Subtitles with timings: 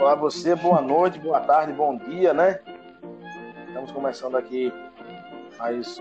[0.00, 2.58] Olá você, boa noite, boa tarde, bom dia, né?
[3.68, 4.72] Estamos começando aqui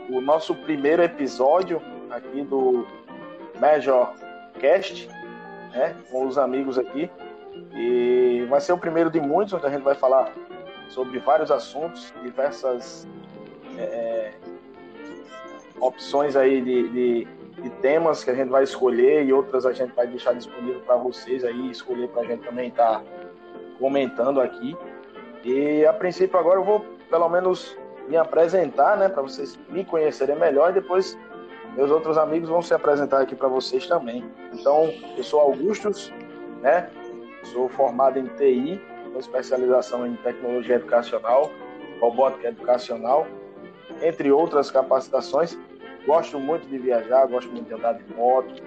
[0.09, 2.87] o nosso primeiro episódio aqui do
[3.59, 4.13] Major
[4.57, 5.09] Cast,
[5.73, 5.93] né?
[6.09, 7.11] Com os amigos aqui.
[7.73, 10.31] E vai ser o primeiro de muitos, onde a gente vai falar
[10.87, 13.05] sobre vários assuntos, diversas
[13.77, 14.31] é,
[15.81, 17.27] opções aí de, de,
[17.63, 20.95] de, temas que a gente vai escolher e outras a gente vai deixar disponível para
[20.95, 23.18] vocês aí, escolher para a gente também estar tá
[23.79, 24.77] comentando aqui.
[25.43, 30.35] E a princípio agora eu vou pelo menos me apresentar, né, para vocês me conhecerem
[30.35, 31.17] melhor e depois
[31.75, 34.25] meus outros amigos vão se apresentar aqui para vocês também.
[34.51, 36.11] Então, eu sou Augustus,
[36.61, 36.89] né?
[37.43, 38.81] Sou formado em TI,
[39.13, 41.51] com especialização em tecnologia educacional,
[42.01, 43.27] robótica educacional,
[44.01, 45.57] entre outras capacitações.
[46.05, 48.61] Gosto muito de viajar, gosto muito de andar de moto,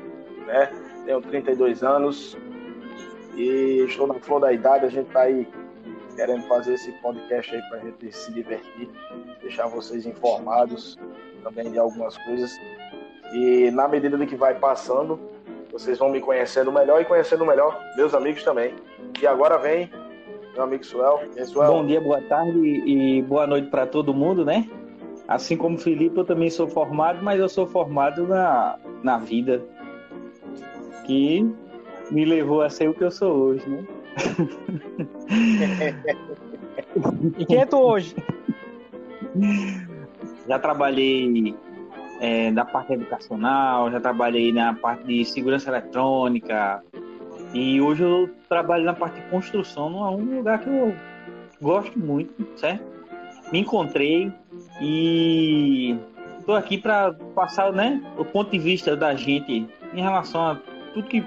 [0.46, 0.70] né?
[1.04, 2.36] Tenho 32 anos
[3.34, 4.86] e estou na flor da idade.
[4.86, 5.46] A gente está aí
[6.16, 8.90] querendo fazer esse podcast aí para a gente se divertir,
[9.40, 10.98] deixar vocês informados
[11.42, 12.50] também de algumas coisas.
[13.32, 15.18] E na medida de que vai passando,
[15.70, 18.74] vocês vão me conhecendo melhor e conhecendo melhor meus amigos também.
[19.20, 19.90] E agora vem
[20.54, 21.20] meu amigo Suel.
[21.46, 21.72] Suel.
[21.72, 24.68] Bom dia, boa tarde e boa noite para todo mundo, né?
[25.26, 29.62] Assim como Felipe, eu também sou formado, mas eu sou formado na, na vida,
[31.06, 31.50] que
[32.12, 33.84] me levou a ser o que eu sou hoje, né?
[37.38, 38.14] e quem é tu hoje?
[40.46, 41.54] Já trabalhei
[42.20, 46.84] é, na parte educacional, já trabalhei na parte de segurança eletrônica
[47.54, 50.94] e hoje eu trabalho na parte de construção, num lugar que eu
[51.62, 52.84] gosto muito, certo?
[53.50, 54.30] Me encontrei
[54.82, 55.96] e
[56.38, 60.58] estou aqui para passar, né, o ponto de vista da gente em relação a
[60.92, 61.24] tudo que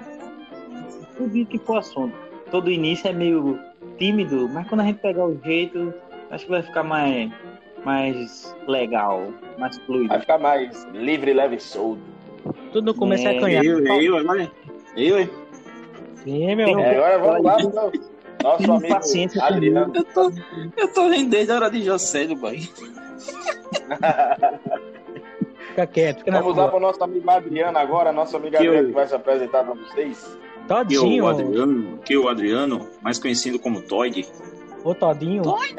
[1.16, 2.14] tudo que for assunto.
[2.50, 3.58] Todo início é meio
[3.98, 5.92] tímido, mas quando a gente pegar o jeito,
[6.30, 7.30] acho que vai ficar mais
[7.84, 10.08] mais legal, mais fluido.
[10.08, 12.02] Vai ficar mais livre, leve e solto.
[12.72, 13.64] Tudo começa é, a canhar.
[13.64, 14.50] Eu, eu, agora.
[14.96, 15.30] Eu, hein?
[16.16, 16.78] Sim, meu.
[16.80, 17.92] É, agora vamos lá, então.
[18.42, 19.92] Nosso amigo paciência Adriano.
[19.94, 20.32] Eu tô,
[20.76, 22.68] eu tô rindo desde a hora de José, do pai.
[25.68, 26.18] Fica quieto.
[26.18, 28.86] Fica Vamos lá para o nosso amigo Adriano agora, nosso amigo Adriano eu...
[28.86, 30.38] que vai se apresentar para vocês.
[30.66, 31.00] Todinho.
[31.00, 34.26] Que o Adriano, que o Adriano, mais conhecido como Todd.
[34.84, 35.42] O Todinho.
[35.42, 35.74] Todd.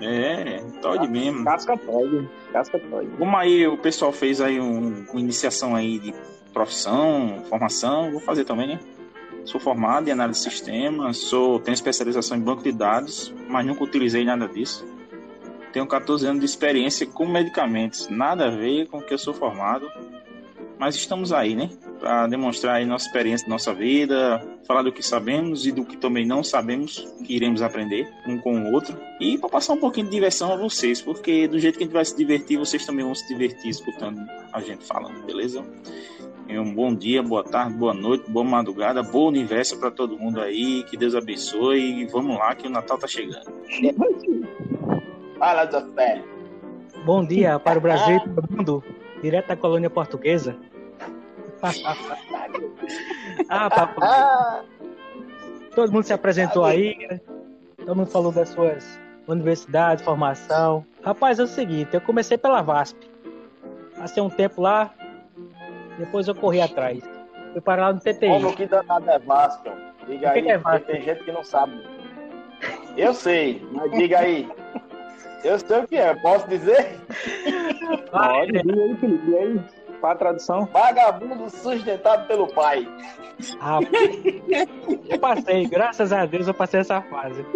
[0.00, 1.44] É, é Todd mesmo.
[1.44, 2.28] Casca Todd.
[2.52, 3.08] Casca Todd.
[3.18, 6.14] Como aí o pessoal fez aí um, uma iniciação aí de
[6.52, 8.80] profissão, formação, vou fazer também, né?
[9.44, 13.82] Sou formado em análise de sistemas, sou, tenho especialização em banco de dados, mas nunca
[13.82, 14.86] utilizei nada disso.
[15.72, 19.34] Tenho 14 anos de experiência com medicamentos, nada a ver com o que eu sou
[19.34, 19.88] formado,
[20.82, 21.70] mas estamos aí, né?
[22.00, 26.26] Para demonstrar aí nossa experiência, nossa vida, falar do que sabemos e do que também
[26.26, 30.12] não sabemos, que iremos aprender um com o outro, e para passar um pouquinho de
[30.12, 33.14] diversão a vocês, porque do jeito que a gente vai se divertir, vocês também vão
[33.14, 34.20] se divertir escutando
[34.52, 35.64] a gente falando, beleza?
[36.48, 40.82] Um bom dia, boa tarde, boa noite, boa madrugada, bom universo para todo mundo aí.
[40.82, 42.02] Que Deus abençoe.
[42.02, 43.50] E vamos lá, que o Natal tá chegando.
[45.38, 46.22] Fala, José.
[47.06, 48.84] Bom dia para o Brasil e para o mundo,
[49.22, 50.54] direto da colônia portuguesa.
[53.48, 54.64] Ah, papai.
[55.74, 57.20] Todo mundo se apresentou aí, né?
[57.78, 60.84] Todo mundo falou das suas universidades, formação.
[61.04, 63.10] Rapaz, é o seguinte, eu comecei pela VASP.
[63.96, 64.92] Passei um tempo lá,
[65.98, 67.02] depois eu corri atrás.
[67.52, 68.28] Fui parar lá no TTI.
[68.28, 69.70] Como que danado é Vasco?
[70.06, 70.86] Diga aí, é Vasco?
[70.86, 71.80] tem gente que não sabe.
[72.96, 74.48] Eu sei, mas diga aí.
[75.44, 76.98] Eu sei o que é, posso dizer?
[78.10, 79.60] Pode, diga aí, Felipe, e aí?
[80.02, 80.68] Qual a tradução?
[80.72, 82.88] Vagabundo sustentado pelo pai.
[83.60, 83.78] Ah,
[85.08, 87.46] eu passei, graças a Deus eu passei essa fase.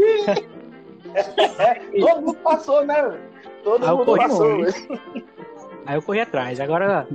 [1.98, 3.18] Todo mundo passou, né?
[3.64, 4.58] Todo aí mundo passou.
[5.86, 6.60] Aí eu corri atrás.
[6.60, 7.08] Agora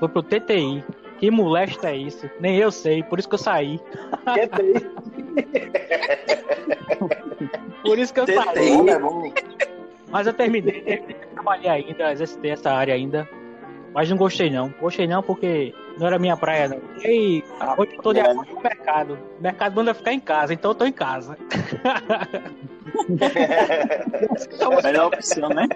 [0.00, 0.82] foi pro TTI.
[1.18, 2.30] Que molesta é isso?
[2.40, 3.78] Nem eu sei, por isso que eu saí.
[4.24, 4.88] TTI.
[7.84, 8.88] por isso que eu TTI, saí.
[8.88, 9.30] É bom.
[10.08, 13.28] Mas eu terminei, terminei trabalhei ainda, exercitei essa área ainda.
[13.92, 14.72] Mas não gostei não.
[14.80, 16.80] Gostei não porque não era minha praia, não.
[17.04, 17.42] E
[17.76, 19.18] hoje eu tô de acordo com o mercado.
[19.38, 21.36] O mercado manda ficar em casa, então eu tô em casa.
[24.60, 25.68] é a melhor opção, né?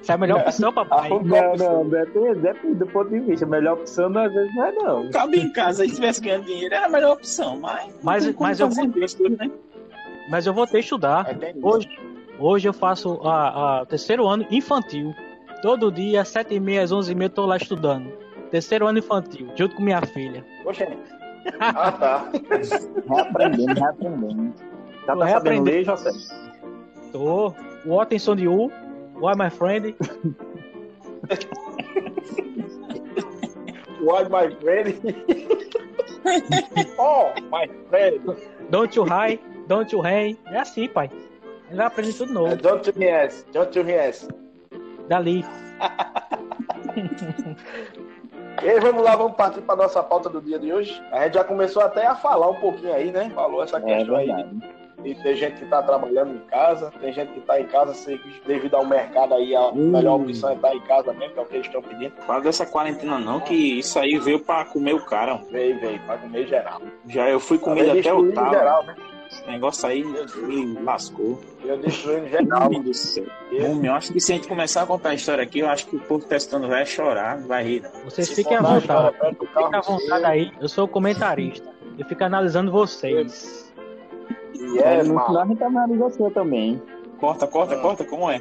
[0.00, 1.10] Essa é a melhor opção, papai.
[1.10, 3.44] Não, não, depende, depende do ponto de vista.
[3.44, 5.10] A melhor opção, não, às vezes, não é, não.
[5.10, 7.92] Cabe em casa, se tivesse ganhando dinheiro, era a melhor opção, mas.
[8.02, 9.50] Mas, mas, eu, vou, né?
[10.30, 11.26] mas eu vou ter que estudar.
[11.40, 11.88] É hoje,
[12.38, 15.14] hoje eu faço a terceiro ano infantil.
[15.62, 18.10] Todo dia, às sete e meia, às onze e meia, tô lá estudando.
[18.50, 20.44] Terceiro ano infantil, junto com minha filha.
[20.64, 20.88] Poxa,
[21.60, 22.30] ah, tá.
[23.08, 24.54] Reaprendendo, reaprendendo.
[25.06, 26.10] Já Tô tá sabendo ler, José?
[27.12, 27.54] Tô.
[27.84, 28.70] Watson de U.
[29.20, 29.94] Why my friend?
[34.00, 34.94] Why my friend?
[36.98, 38.20] oh, my friend.
[38.70, 40.38] Don't you high, don't you hang.
[40.46, 41.10] É assim, pai.
[41.68, 42.56] Ele vai aprender tudo novo.
[42.56, 44.26] Don't you yes, don't you yes.
[45.10, 45.44] Dali.
[48.62, 51.02] E aí, vamos lá, vamos partir para nossa pauta do dia de hoje.
[51.10, 53.28] A gente já começou até a falar um pouquinho aí, né?
[53.34, 54.80] Falou essa É questão aí de verdade.
[55.02, 58.20] E tem gente que tá trabalhando em casa, tem gente que tá em casa se-
[58.46, 59.90] devido ao mercado aí, a Hum.
[59.90, 62.12] melhor opção é estar em casa mesmo, que é o que eles estão pedindo.
[62.26, 65.40] Fala dessa quarentena não, que isso aí veio pra comer o cara.
[65.50, 66.80] Veio, veio, pra comer geral.
[67.08, 68.50] Já eu fui Tá comido até o talo.
[68.50, 68.94] geral, né?
[69.30, 71.40] Esse negócio aí me lascou.
[71.64, 72.68] Eu destruindo geral.
[72.68, 73.24] Meu Deus do céu.
[73.52, 75.96] Eu acho que se a gente começar a contar a história aqui, eu acho que
[75.96, 77.82] o povo testando vai chorar, vai rir.
[78.04, 79.16] Vocês Se fiquem à vontade.
[79.38, 80.52] Fiquem à vontade aí.
[80.60, 81.68] Eu sou o comentarista.
[81.96, 83.72] Eu fico analisando vocês.
[84.54, 86.82] E é, no final a gente analisa você também.
[87.18, 88.40] Corta, corta, corta, como é?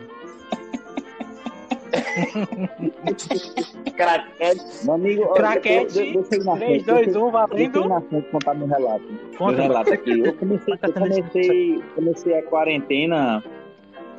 [3.95, 4.85] Craquete.
[4.85, 7.31] Meu amigo, Craquete, eu ir na 3, frente, 2, deixa eu- 1, deixa eu ir
[7.31, 8.09] valendo.
[8.09, 9.03] frente contar meu relato.
[9.09, 9.61] Meu Conta.
[9.61, 10.19] relato aqui.
[10.19, 13.43] Eu comecei, eu comecei, comecei a quarentena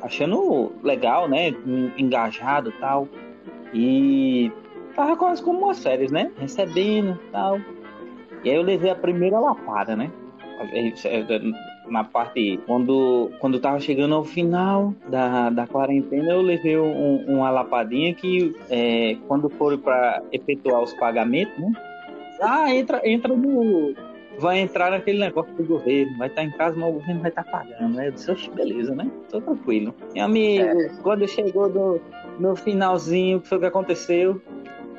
[0.01, 1.49] achando legal, né?
[1.49, 3.07] En- Engajado e tal.
[3.73, 4.51] E
[4.95, 6.31] tava quase como umas férias, né?
[6.37, 7.59] Recebendo e tal.
[8.43, 10.11] E aí eu levei a primeira lapada, né?
[11.91, 12.57] Na parte.
[12.65, 18.55] Quando, quando tava chegando ao final da, da quarentena, eu levei um- uma lapadinha que
[18.69, 21.71] é, quando foram para efetuar os pagamentos, né?
[22.41, 23.93] Ah, entra, entra no.
[24.39, 27.43] Vai entrar naquele negócio do governo, vai estar em casa, mas o governo vai estar
[27.43, 28.07] pagando, né?
[28.07, 29.11] Eu disse, "Oxe, beleza, né?
[29.29, 29.93] Tô tranquilo.
[30.15, 30.63] Meu amigo,
[31.03, 31.99] quando chegou no,
[32.39, 34.41] no finalzinho, o que foi que aconteceu?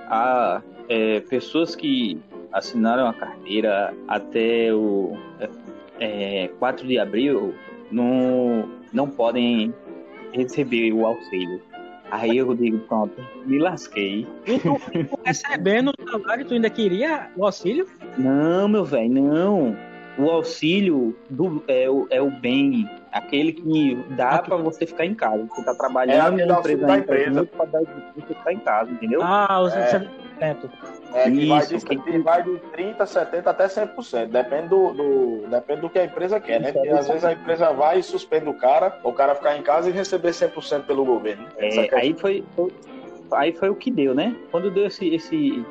[0.09, 2.21] Ah, é, pessoas que
[2.53, 5.17] assinaram a carteira até o
[6.03, 7.55] é, 4 de abril
[7.91, 9.73] não, não podem
[10.33, 11.61] receber o auxílio.
[12.11, 13.15] Aí eu digo, pronto,
[13.47, 14.27] me lasquei.
[14.47, 14.79] E tu,
[15.25, 17.87] recebendo o salário, tu ainda queria o auxílio?
[18.19, 19.77] Não, meu velho, não.
[20.19, 25.15] O auxílio do, é, o, é o bem, aquele que dá pra você ficar em
[25.15, 25.47] casa.
[25.49, 27.47] Você tá É trabalhando aquele na auxílio empresa, da empresa, empresa.
[27.57, 27.81] pra dar
[28.15, 29.21] você ficar em casa, entendeu?
[29.23, 30.07] Ah, os É.
[30.43, 30.71] 70%.
[31.15, 34.31] É que vai, Isso, de, quem- que vai de 30, 70 até 100%.
[34.31, 36.69] Depende do, do, depende do que a empresa quer, né?
[36.71, 39.57] Isso, Porque é às vezes a empresa vai e suspende o cara, o cara ficar
[39.57, 41.47] em casa e receber 100% pelo governo.
[41.59, 42.73] É, aí, foi, foi-
[43.33, 44.35] aí foi o que deu, né?
[44.51, 45.65] Quando deu esse, esse,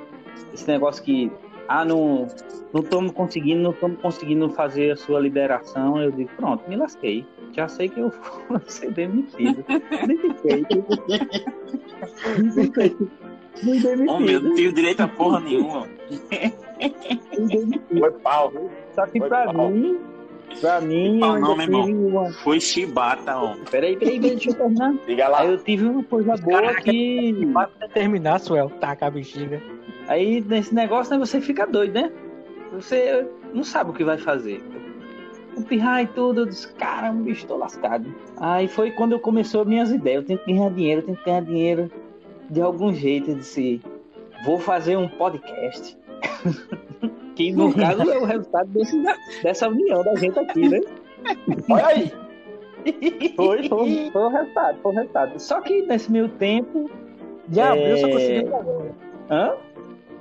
[0.53, 1.31] esse negócio que,
[1.67, 2.27] ah, não
[2.73, 7.25] não estamos conseguindo, não estamos conseguindo fazer a sua liberação, eu digo, pronto, me lasquei.
[7.51, 8.09] Já sei que eu
[8.47, 9.65] vou ser demitido.
[10.07, 10.85] Demitido.
[13.55, 14.11] Fui demitido.
[14.11, 15.87] Homem, eu não tenho direito a porra nenhuma.
[17.35, 17.99] Fui demitido.
[17.99, 18.69] Foi pau, viu?
[18.95, 19.69] Só que Foi pra pau.
[19.69, 19.99] mim,
[20.59, 22.31] pra mim, Pau não, meu tive uma...
[22.31, 23.63] Foi chibata, homem.
[23.69, 24.93] Peraí, peraí, deixa eu terminar.
[25.05, 25.41] Diga lá.
[25.41, 27.45] Aí eu tive uma coisa boa que...
[27.53, 28.69] Vai terminar, Suel.
[28.79, 29.61] Tá, com a bexiga.
[30.07, 32.11] Aí nesse negócio, né, você fica doido, né?
[32.73, 34.63] Você não sabe o que vai fazer.
[35.55, 38.13] O pirra e tudo, eu disse, caramba, bicho, tô lascado.
[38.37, 40.21] Aí foi quando eu começou minhas ideias.
[40.21, 41.91] Eu tenho que ganhar dinheiro, eu tenho que ganhar dinheiro
[42.51, 43.31] de algum jeito.
[43.31, 43.81] Eu disse,
[44.45, 45.97] vou fazer um podcast.
[47.35, 49.01] que no caso é o resultado desse-
[49.41, 50.79] dessa união da gente aqui, né?
[51.69, 52.11] Olha aí.
[53.35, 55.39] Foi, foi, foi o resultado, foi o resultado.
[55.39, 56.89] Só que nesse meio tempo.
[57.47, 58.11] De abril só É.
[58.11, 58.91] conseguimos agora.
[59.29, 59.53] Hã?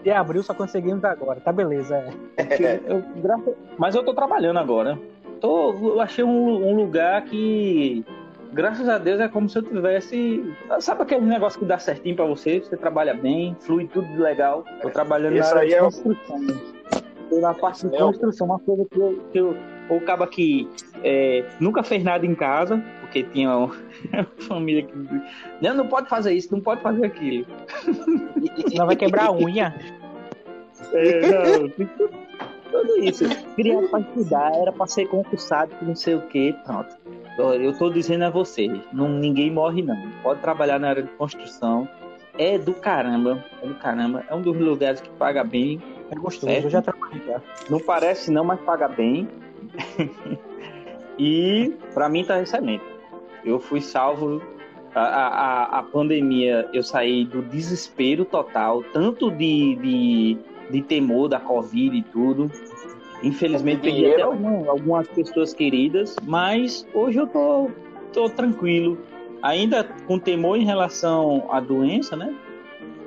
[0.02, 1.40] De abril só conseguimos agora.
[1.40, 1.96] Tá beleza,
[2.38, 2.80] é.
[2.86, 4.98] Eu- graça- Mas eu tô trabalhando agora.
[5.40, 8.04] Tô, eu achei um, um lugar que,
[8.52, 10.44] graças a Deus, é como se eu tivesse.
[10.80, 12.60] Sabe aquele negócio que dá certinho pra você?
[12.60, 14.64] Você trabalha bem, flui tudo legal.
[14.82, 16.46] Tô trabalhando Isso na área aí de é o- construção.
[17.28, 19.20] Tô na parte de É construção, uma coisa que eu.
[19.32, 19.56] Que eu
[19.88, 20.68] ou acaba que
[21.02, 23.70] é, nunca fez nada em casa, porque tinha uma
[24.46, 24.92] família que.
[25.60, 27.44] Não, não pode fazer isso, não pode fazer aquilo.
[28.68, 29.74] Senão vai quebrar a unha.
[30.92, 32.10] É, não, tudo-
[33.04, 33.24] isso.
[33.54, 36.96] Queria pra estudar, era pra ser concursado, não sei o que, pronto.
[37.54, 39.96] Eu tô dizendo a vocês, não, ninguém morre não.
[40.22, 41.88] Pode trabalhar na área de construção.
[42.38, 44.24] É do caramba, é do caramba.
[44.28, 45.80] É um dos lugares que paga bem.
[46.10, 46.46] É gostoso.
[46.52, 46.64] Certo.
[46.64, 47.40] Eu já trabalhei já.
[47.68, 49.28] Não parece não, mas paga bem.
[51.18, 52.84] e pra mim tá excelente.
[53.44, 54.42] Eu fui salvo.
[54.94, 61.38] A, a- a pandemia, eu saí do desespero total, tanto de, de, de temor da
[61.38, 62.50] Covid e tudo.
[63.22, 67.70] Infelizmente, perdi até algum- algumas pessoas queridas, mas hoje eu tô,
[68.12, 68.98] tô tranquilo.
[69.42, 72.34] Ainda com temor em relação à doença, né?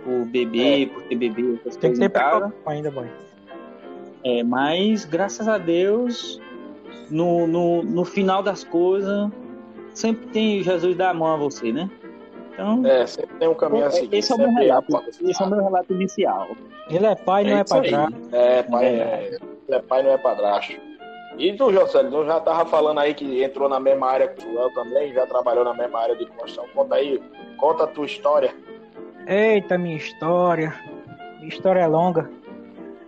[0.03, 3.07] Por beber, por ter bebê, essas Tem que ter precaução ainda, boy.
[4.23, 6.39] É, mas graças a Deus
[7.09, 9.29] no, no, no final das coisas,
[9.93, 11.89] sempre tem Jesus dar a mão a você, né?
[12.53, 14.17] Então, É, sempre tem um caminho a seguir.
[14.17, 15.03] esse é o meu relato.
[15.21, 16.49] Esse é o meu relato inicial.
[16.89, 18.17] Ele é pai, não É é, padrasto.
[18.31, 19.39] É, pai, É é,
[19.75, 20.73] é pai não é padrasto.
[21.37, 24.59] E tu, José, tu já tava falando aí que entrou na mesma área que o
[24.59, 26.65] El também, já trabalhou na mesma área de construção.
[26.73, 27.21] Conta aí,
[27.57, 28.53] conta a tua história.
[29.25, 30.73] Eita, minha história.
[31.37, 32.29] Minha história é longa.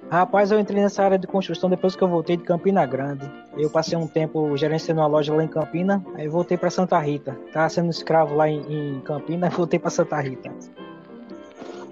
[0.09, 3.29] Rapaz, eu entrei nessa área de construção depois que eu voltei de Campina Grande.
[3.57, 7.37] Eu passei um tempo gerenciando uma loja lá em Campina, aí voltei para Santa Rita.
[7.51, 10.51] Tava sendo escravo lá em, em Campina, voltei para Santa Rita.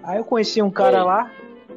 [0.03, 1.03] Aí eu conheci um cara Ei.
[1.03, 1.31] lá,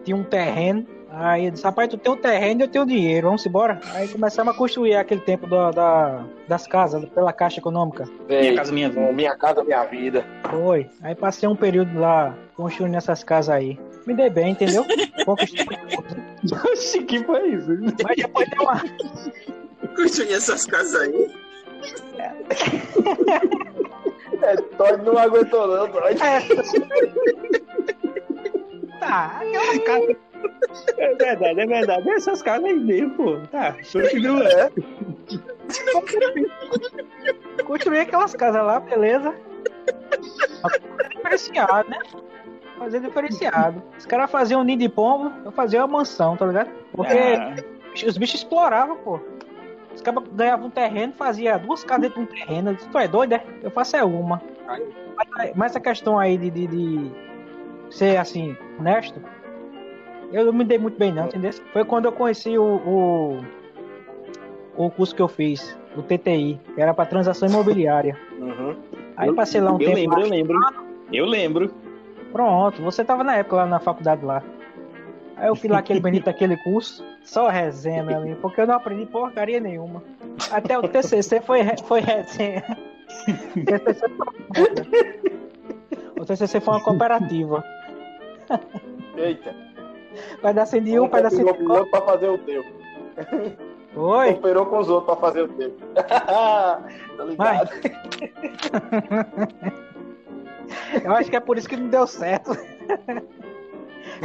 [0.05, 0.87] tinha um terreno.
[1.11, 3.81] Aí eu disse, rapaz, tu tem um terreno e eu tenho dinheiro, vamos embora.
[3.95, 8.09] Aí começamos a construir aquele tempo da, da- das casas, pela Caixa Econômica.
[8.29, 9.13] Ei, Minha casa, minha vida.
[9.13, 10.25] minha casa, minha vida.
[10.51, 10.91] Foi.
[11.03, 13.79] Aí passei um período lá construindo essas casas aí.
[14.07, 14.85] Me dei bem, entendeu?
[15.25, 15.65] Conquistei.
[16.73, 17.69] Oxi, que foi isso?
[18.05, 18.83] Mas depois deu uma.
[19.97, 21.31] Construir essas casas aí.
[24.43, 26.15] É, Todd não aguentou não, Todd.
[29.01, 30.17] Tá, aquelas casas.
[30.99, 32.11] É verdade, é verdade.
[32.11, 33.39] Essas casas aí mesmo, pô.
[33.51, 34.45] Tá, continua.
[34.49, 34.71] É,
[37.65, 39.35] Construí aquelas casas lá, beleza.
[40.63, 41.99] Fazer diferenciado, né?
[42.79, 43.83] Fazer diferenciado.
[43.99, 46.71] Os caras faziam um ninho de pombo, eu fazia uma mansão, tá ligado?
[46.93, 47.55] Porque Ah,
[48.07, 49.21] os bichos exploravam, pô.
[49.95, 52.71] Os caras ganhavam um terreno, fazia duas casas dentro de um terreno.
[52.71, 53.43] Eu disse, tu é doido, é?
[53.63, 54.43] Eu faço é uma.
[55.17, 57.11] Mas, mas essa questão aí de, de, de
[57.91, 59.19] ser assim, honesto,
[60.33, 61.53] eu não me dei muito bem não, entendeu?
[61.73, 63.45] Foi quando eu conheci o, o,
[64.77, 68.17] o curso que eu fiz, o TTI, que era para transação imobiliária.
[68.39, 68.77] uhum.
[69.17, 69.95] Aí passei lá um eu tempo.
[69.97, 70.61] lembro, eu lembro.
[71.13, 71.75] Eu lembro.
[72.33, 74.43] Pronto, você tava na época lá na faculdade lá.
[75.37, 78.75] Aí eu fiz lá aquele bonito aquele curso, só resenha, meu amigo, porque eu não
[78.75, 80.03] aprendi porcaria nenhuma.
[80.51, 82.63] Até o TCC foi, foi resenha.
[83.57, 84.27] O TCC foi,
[86.21, 87.65] o TCC foi uma cooperativa.
[89.17, 89.55] Eita.
[90.43, 92.29] Vai dar 100 de um, vai dar 100 Operou de com os outros pra fazer
[92.29, 92.65] o teu.
[93.97, 94.31] Oi?
[94.31, 95.71] Operou com os outros pra fazer o teu.
[95.97, 96.81] tá
[97.25, 97.71] ligado?
[101.05, 102.51] Eu acho que é por isso que não deu certo.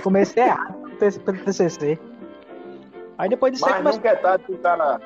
[0.03, 1.99] Comecei errado no TCC.
[3.17, 3.97] Aí depois disso Mas começou.
[3.97, 4.99] nunca é tarde pro cara.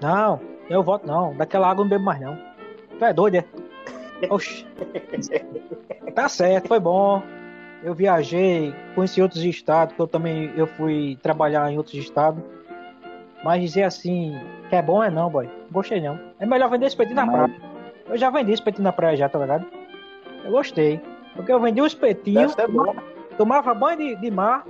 [0.00, 1.34] Não, eu voto não.
[1.36, 2.38] Daquela água eu não bebo mais não.
[2.98, 3.44] Tu é doido, é?
[4.30, 4.66] Oxi.
[6.14, 7.22] Tá certo, foi bom.
[7.82, 12.42] Eu viajei, conheci outros estados, que eu também eu fui trabalhar em outros estados.
[13.42, 15.48] Mas dizer assim, que é bom é não, boy.
[15.70, 16.20] Gostei não.
[16.38, 17.70] É melhor vender espetinho na Mas- praia.
[18.08, 19.64] Eu já vendi espetinho na praia já, tá ligado?
[20.44, 21.00] Eu gostei.
[21.34, 22.94] Porque eu vendi o espetinho, bom.
[23.38, 24.66] tomava banho de, de mar,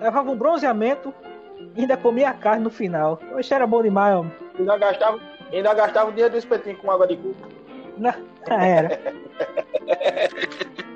[0.00, 1.12] levava um bronzeamento
[1.76, 3.18] e ainda comia carne no final.
[3.36, 4.32] Oxe, era bom demais, homem.
[4.58, 5.20] Ainda gastava,
[5.52, 7.48] ainda gastava o dinheiro do espetinho com água de coco.
[7.98, 8.14] Não,
[8.48, 8.98] era.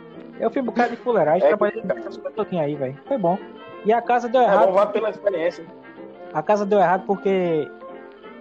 [0.43, 2.99] Eu fui um bocado de fuleiragem, É trabalhei coisas todinhas aí, velho.
[3.07, 3.39] Foi bom.
[3.85, 4.67] E a casa deu É errado.
[4.67, 5.65] bom, vale pela experiência.
[6.35, 7.71] A casa deu errado porque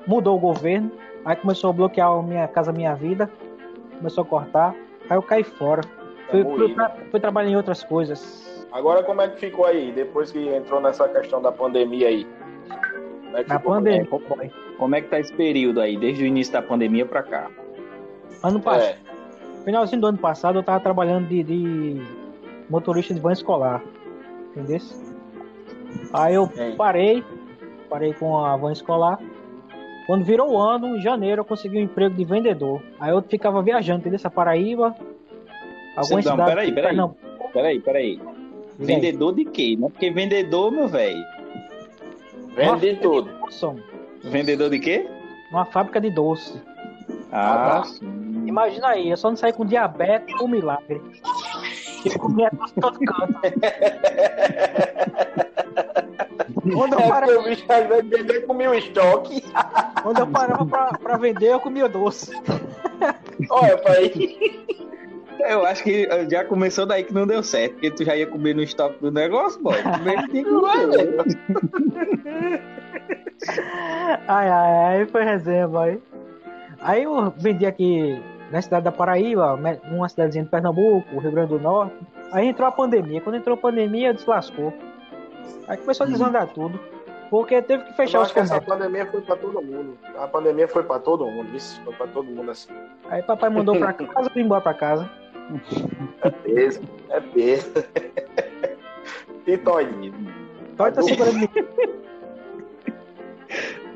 [0.07, 0.91] mudou o governo.
[1.23, 3.29] Aí começou a bloquear a minha casa, minha vida.
[3.97, 4.75] Começou a cortar.
[5.09, 5.81] Aí eu caí fora.
[6.31, 6.73] Fui, fui, moído.
[6.75, 8.67] tra- fui trabalhar em outras coisas.
[8.71, 12.25] Agora como é que ficou aí, depois que entrou nessa questão da pandemia aí?
[13.25, 13.73] Como é que Na ficou?
[13.75, 14.07] pandemia.
[14.77, 17.47] Como é que tá esse período aí, desde o início da pandemia pra cá?
[18.41, 18.83] Ano passado.
[18.89, 18.97] É,
[19.63, 22.01] Finalzinho do ano passado eu tava trabalhando de, de
[22.69, 23.81] motorista de van escolar.
[24.51, 24.79] Entendeu?
[26.13, 26.75] Aí eu Sim.
[26.75, 27.23] parei,
[27.89, 29.19] parei com a van escolar.
[30.07, 32.81] Quando virou o ano, em janeiro, eu consegui um emprego de vendedor.
[32.99, 34.15] Aí eu ficava viajando, entendeu?
[34.15, 34.95] Essa Paraíba.
[35.95, 36.53] Algumas Não, cidades.
[36.53, 36.95] peraí, peraí.
[36.95, 37.15] Não,
[37.53, 38.21] Peraí, peraí.
[38.79, 39.75] Vendedor de quê?
[39.77, 41.23] Não é porque vendedor, meu velho.
[42.55, 43.29] vende tudo.
[44.23, 45.07] Vendedor de quê?
[45.51, 46.61] Uma fábrica de doce.
[47.31, 48.43] Ah, sim.
[48.45, 51.01] Imagina aí, eu só não saí com diabetes ou milagre.
[52.05, 53.39] Eu comia doce em todo canto.
[56.73, 59.43] Quando eu, É parava, o bicho às vezes vender com mil estoque.
[60.03, 62.31] quando eu parava pra, pra vender, eu comia doce.
[63.49, 64.11] Olha, pai.
[65.39, 68.53] Eu acho que já começou daí que não deu certo, porque tu já ia comer
[68.55, 69.75] no estoque do negócio, boy.
[70.29, 71.15] Que comer.
[74.27, 75.99] Ai, ai, ai, foi resenha, boy.
[76.81, 78.21] Aí eu vendi aqui
[78.51, 79.57] na cidade da Paraíba,
[79.89, 81.95] uma cidadezinha de Pernambuco, Rio Grande do Norte.
[82.31, 83.21] Aí entrou a pandemia.
[83.21, 84.73] Quando entrou a pandemia, deslascou.
[85.67, 86.79] Aí começou a desandar tudo.
[87.29, 88.65] Porque teve que fechar os comércios.
[88.65, 89.97] pandemia foi pra todo mundo.
[90.19, 91.55] A pandemia foi pra todo mundo.
[91.55, 92.69] Isso foi pra todo mundo assim.
[93.09, 95.09] Aí papai mandou pra casa e embora pra casa.
[96.23, 96.81] É peso.
[97.09, 97.71] É peso.
[99.47, 100.13] E Todd?
[100.77, 101.49] Toy tá segurando mim.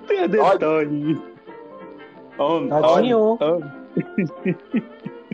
[0.07, 1.34] Cadê Olha.
[2.37, 3.37] Tadinho.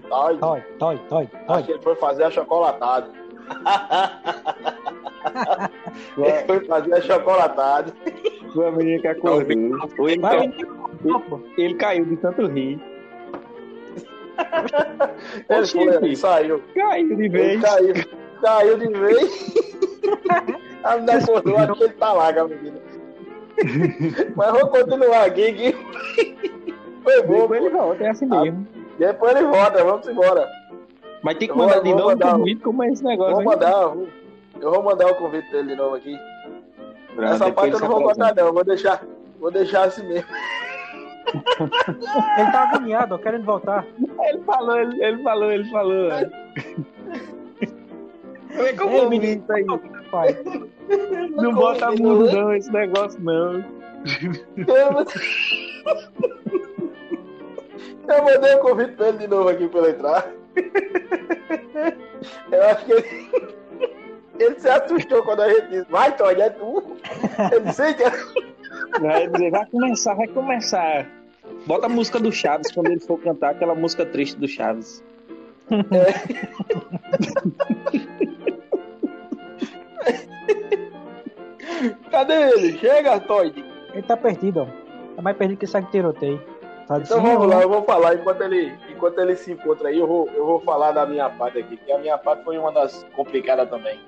[0.10, 1.00] Toy, toy, acho
[1.48, 1.63] toy.
[1.63, 3.08] que ele foi fazer a chocolatada.
[6.17, 7.93] Ele foi fazer a chocolatada.
[8.53, 9.79] Foi a menina que acordou.
[10.00, 10.51] Ou ele, Vai,
[11.29, 11.39] pô.
[11.58, 12.79] ele caiu de tanto rir.
[15.50, 16.62] Ele foi, ele saiu.
[16.74, 17.62] Caiu de Ele vez.
[17.62, 17.93] caiu.
[18.41, 19.53] Caiu de vez.
[20.84, 22.81] A menina acordou, acho que ele tá lá, com a menina.
[24.36, 25.75] Mas vou continuar aqui que
[27.03, 27.41] foi bom.
[27.41, 28.67] Depois ele volta, é assim mesmo.
[28.98, 30.48] Depois ele volta, vamos embora.
[31.24, 33.03] Mas tem que Eu vou- mandar de novo mandar o um- convite como é esse
[33.03, 33.36] negócio.
[33.36, 34.08] Vou mandar, eu vou-
[34.62, 36.17] eu vou mandar o convite dele de novo aqui.
[37.15, 38.53] Pra Essa parte eu não vou botar, não.
[38.53, 39.03] Vou deixar,
[39.39, 40.27] vou deixar assim mesmo.
[42.38, 43.86] Ele tá agoniado, querendo voltar.
[44.27, 46.10] Ele falou, ele, ele falou, ele falou.
[48.51, 49.31] Como é que eu vou menino.
[49.31, 49.65] ouvir isso aí?
[50.12, 50.38] Pai.
[51.38, 53.63] Não bota mundo não, esse negócio não.
[54.58, 55.05] Eu
[58.08, 60.31] mandei o convite pra ele de novo aqui pra ele entrar.
[62.51, 63.29] Eu acho que ele,
[64.39, 66.98] ele se assustou quando a gente disse, vai, Todd, é tu.
[67.51, 68.12] Eu disse, "Eita."
[69.00, 71.08] Vai dizer, vai começar, vai começar.
[71.65, 75.03] Bota a música do Chaves quando ele for cantar aquela música triste do Chaves.
[82.12, 82.77] cadê ele?
[82.77, 83.63] Chega, Todd.
[83.93, 84.67] Ele tá perdido, ó.
[85.15, 86.41] Tá mais perdido que sabe tiroteio.
[86.88, 90.08] Tá Então vamos lá, eu vou falar enquanto ele, enquanto ele se encontra aí, eu
[90.08, 93.06] vou, eu vou falar da minha parte aqui, que a minha parte foi uma das
[93.16, 94.00] complicadas também.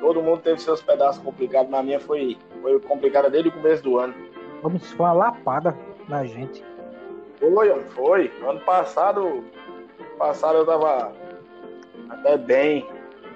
[0.00, 3.82] Todo mundo teve seus pedaços complicados, mas a minha foi, foi complicada desde o começo
[3.82, 4.14] do ano.
[4.62, 5.76] Vamos foi uma lapada
[6.08, 6.64] na gente.
[7.38, 8.32] Foi, foi.
[8.46, 9.44] Ano passado,
[10.18, 11.12] passado eu tava
[12.08, 12.86] até bem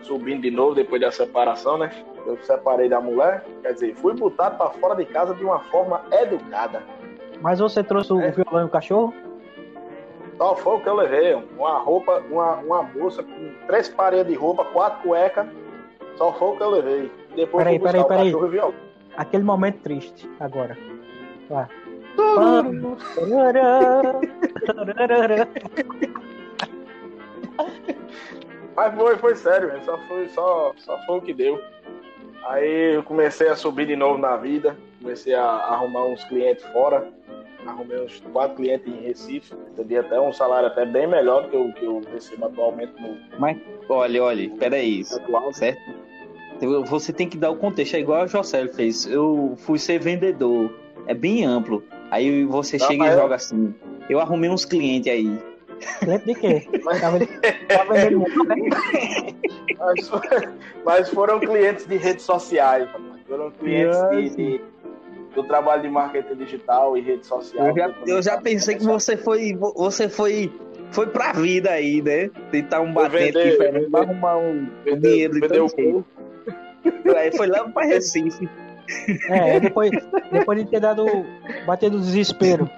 [0.02, 1.90] subindo de novo depois da separação, né?
[2.24, 6.02] Eu separei da mulher, quer dizer, fui botado pra fora de casa de uma forma
[6.12, 6.82] educada.
[7.40, 8.30] Mas você trouxe o É.
[8.30, 9.14] violão e o cachorro?
[10.36, 14.38] Só foi o que eu levei, uma roupa, uma, uma bolsa com três paredes de
[14.38, 15.46] roupa, quatro cuecas,
[16.16, 17.10] só foi o que eu levei.
[17.34, 18.00] Depois Peraí, peraí,
[18.34, 18.74] o peraí.
[19.16, 20.76] Aquele momento triste, agora.
[21.48, 21.68] Lá.
[28.74, 29.72] Mas foi, foi sério.
[29.84, 31.60] Só foi, só, só foi o que deu.
[32.44, 37.06] Aí eu comecei a subir de novo na vida, comecei a arrumar uns clientes fora.
[37.64, 41.56] Arrumei uns quatro clientes em Recife, recebi até um salário até bem melhor do que
[41.56, 43.56] o que eu recebo atualmente no Mas,
[43.88, 45.52] olha, olha, peraí, atual.
[45.52, 45.80] certo?
[46.56, 49.04] Então, Você tem que dar o contexto, é igual o José fez.
[49.06, 50.72] Eu fui ser vendedor,
[51.08, 51.82] é bem amplo.
[52.10, 53.74] Aí você Não, chega mas e eu- joga assim.
[54.08, 55.36] Eu arrumei uns clientes aí.
[56.00, 56.68] Cliente de quê?
[56.84, 57.26] Mas- Tá vendo-
[57.68, 58.54] tá vendendo muito, né?
[59.76, 60.10] Mas,
[60.84, 63.04] mas foram clientes de redes sociais, rapaz.
[63.28, 64.60] foram clientes de, de-
[65.36, 67.68] do trabalho de marketing digital e redes sociais.
[67.68, 70.50] Eu já, eu já pensei que você foi, você foi,
[70.90, 72.28] foi pra vida aí, né?
[72.50, 74.10] Tentar um batente diferente pra vender.
[74.12, 76.04] arrumar um Vendeu- dinheiro de todo.
[77.16, 78.48] Aí foi lá pra Recife.
[79.28, 79.90] É, depois,
[80.32, 81.04] depois de ter dado.
[81.66, 82.68] bater do desespero.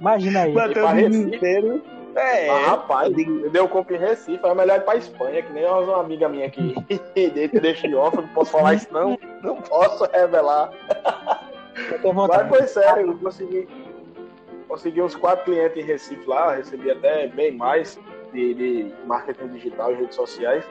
[0.00, 0.52] Imagina aí.
[0.52, 1.24] Bateu pra o Recife.
[1.24, 1.82] desespero.
[2.16, 3.12] É, Ah, rapaz,
[3.50, 6.72] deu compra em Recife, é melhor ir pra Espanha, que nem uma amiga minha aqui.
[7.60, 10.70] Deixa de off, não posso falar isso não, não posso revelar.
[12.28, 13.68] Mas foi sério, eu consegui,
[14.68, 17.98] consegui uns quatro clientes em Recife lá, recebi até bem mais
[18.32, 20.64] de, de marketing digital e redes sociais.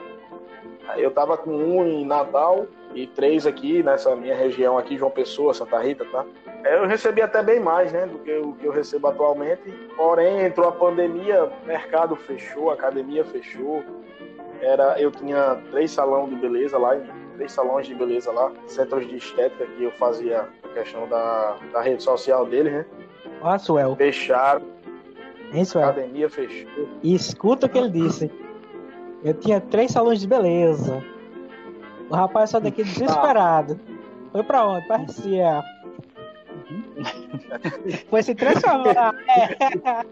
[0.88, 5.10] Aí eu tava com um em Natal e três aqui nessa minha região aqui, João
[5.10, 6.24] Pessoa, Santa Rita, tá?
[6.64, 9.70] Aí Eu recebi até bem mais, né, do que o que eu recebo atualmente.
[9.96, 13.82] Porém, entrou a pandemia, mercado fechou, academia fechou.
[14.60, 16.96] Era, eu tinha três salões de beleza lá,
[17.36, 21.80] três salões de beleza lá, centros de estética que eu fazia a questão da, da
[21.82, 22.86] rede social dele, né?
[23.40, 23.96] Ó, Suel.
[23.96, 24.62] Fecharam,
[25.52, 25.88] Hein, Suel?
[25.88, 26.88] academia fechou.
[27.02, 28.30] E escuta o que ele disse.
[29.22, 31.02] Eu tinha três salões de beleza.
[32.10, 33.78] O rapaz saiu daqui desesperado.
[34.32, 34.86] Foi pra onde?
[34.86, 35.38] Pra Recife.
[38.10, 39.14] Foi se transformar.
[39.28, 40.04] É.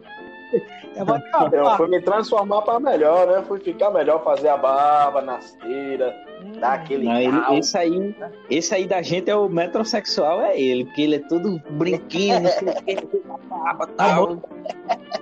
[0.95, 1.17] Eu vou
[1.53, 3.43] Eu fui me transformar para melhor, né?
[3.49, 6.15] Fui ficar melhor, fazer a barba na esteira,
[6.61, 8.15] dar aquele Não, ele- esse aí,
[8.51, 12.51] esse aí da gente é o metrosexual, é ele, porque ele é todo brinquinho, não
[12.51, 14.39] sei o que, barba, tal.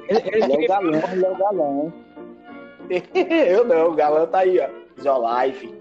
[0.09, 1.93] Ele, ele Ele é o galão, ele é o galão.
[3.49, 4.69] Eu não, o galã tá aí, ó.
[5.01, 5.73] Zolife.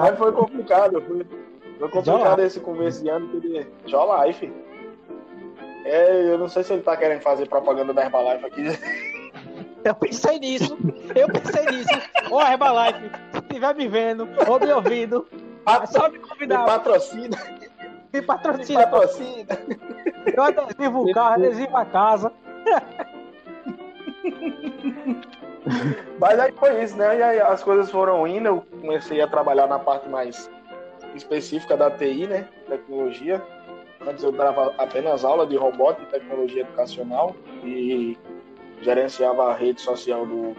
[0.00, 1.00] Mas foi complicado.
[1.02, 1.26] Foi,
[1.78, 3.66] foi complicado esse começo de ano que ele.
[5.88, 8.64] É, eu não sei se ele tá querendo fazer propaganda da Herbalife aqui.
[9.84, 10.76] Eu pensei nisso.
[11.14, 11.88] Eu pensei nisso.
[12.30, 15.28] Ô, Herbalife, se estiver me vendo ou me ouvindo,
[15.64, 16.64] é só me Me convidar.
[16.64, 17.36] patrocina.
[18.12, 18.86] Me Me patrocina.
[18.86, 19.46] patrocina.
[20.36, 22.32] Eu adesivo o carro, adesivo a casa.
[26.18, 27.18] Mas aí foi isso, né?
[27.18, 30.50] E aí as coisas foram indo, eu comecei a trabalhar na parte mais
[31.14, 32.48] específica da TI, né?
[32.68, 33.42] Tecnologia.
[34.06, 38.16] Antes eu dava apenas aula de robótica e tecnologia educacional e
[38.80, 40.54] gerenciava a rede social do,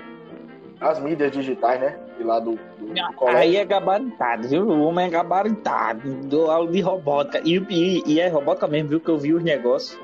[0.80, 1.98] as mídias digitais, né?
[2.18, 3.40] De lá do, do, do colégio.
[3.40, 4.68] Aí é gabaritado, viu?
[4.68, 6.14] O homem é gabaritado.
[6.26, 7.42] Dou aula de robótica.
[7.44, 9.00] E, e, e é robótica mesmo, viu?
[9.00, 10.00] Que eu vi os negócios.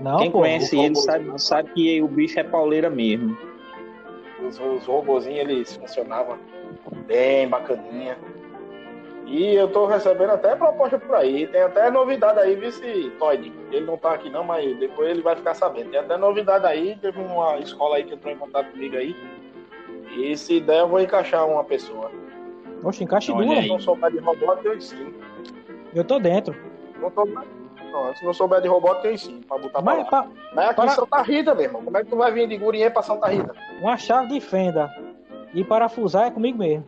[0.00, 0.40] Não, Quem pô.
[0.40, 3.36] conhece ele sabe, sabe que o bicho é pauleira mesmo.
[4.46, 6.38] Os, os robozinhos, eles funcionavam
[7.06, 8.16] bem bacaninha.
[9.30, 11.46] E eu tô recebendo até proposta por aí.
[11.48, 13.52] Tem até novidade aí, vice Todd.
[13.70, 15.90] Ele não tá aqui não, mas depois ele vai ficar sabendo.
[15.90, 16.96] Tem até novidade aí.
[16.96, 19.14] Teve uma escola aí que entrou em contato comigo aí.
[20.16, 22.10] E se der, eu vou encaixar uma pessoa.
[22.82, 23.58] Oxe, encaixe Olha duas.
[23.64, 25.14] Se não souber de robótica, eu ensino.
[25.94, 26.56] Eu tô dentro.
[26.98, 27.24] Não tô...
[27.26, 29.40] não, se não souber de robótica, eu ensino.
[29.46, 30.04] Pra botar pra Mas lá.
[30.10, 31.82] pa- Mas aqui para- em Santa Rita, meu irmão.
[31.84, 33.54] Como é que tu vai vir de Guriê pra Santa Rita?
[33.82, 34.90] uma chave de fenda
[35.52, 36.84] e parafusar é comigo mesmo.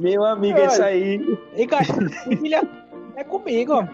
[0.00, 1.38] Meu amigo, esse aí
[3.16, 3.74] é comigo.
[3.74, 3.86] ó.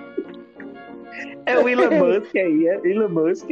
[1.46, 3.48] é o Elon Musk aí, é Elon Musk.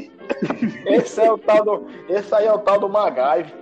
[0.87, 1.87] Esse é o tal do.
[2.09, 3.53] Esse aí é o tal do MacGyver.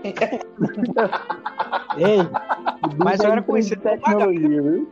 [1.96, 2.18] Ei,
[3.02, 4.88] mas eu era conhecido como viu?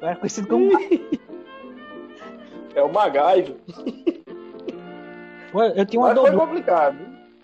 [0.00, 0.70] eu era conhecido como
[2.74, 3.56] É o MacGyver.
[5.74, 6.46] Eu tinha uma Mas foi doblô.
[6.46, 6.96] complicado.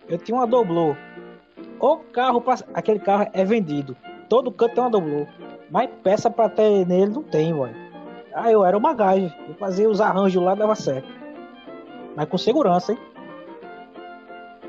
[0.09, 0.95] Eu tinha uma doblô.
[1.81, 3.97] O carro, pra- aquele carro é vendido.
[4.29, 5.27] Todo canto tem uma doblô.
[5.71, 7.75] Mas peça pra ter nele não tem, mano.
[8.33, 9.35] Ah, eu era o MacGyver.
[9.49, 11.09] Eu fazia os arranjos lá, dava certo.
[12.15, 12.99] Mas com segurança, hein?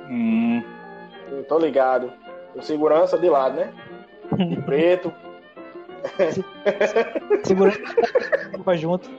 [0.09, 0.63] Hum,
[1.31, 2.11] Eu tô ligado.
[2.53, 3.71] Com segurança de lado, né?
[4.37, 5.13] De preto.
[7.43, 7.79] Segurança
[8.63, 9.09] vai junto.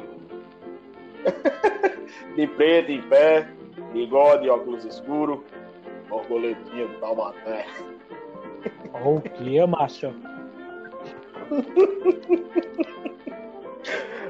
[2.37, 3.49] De preto, em pé.
[3.93, 5.41] Bigode, óculos escuros.
[6.09, 7.67] Borboletinha do Taubaté.
[9.05, 10.13] O que, macho?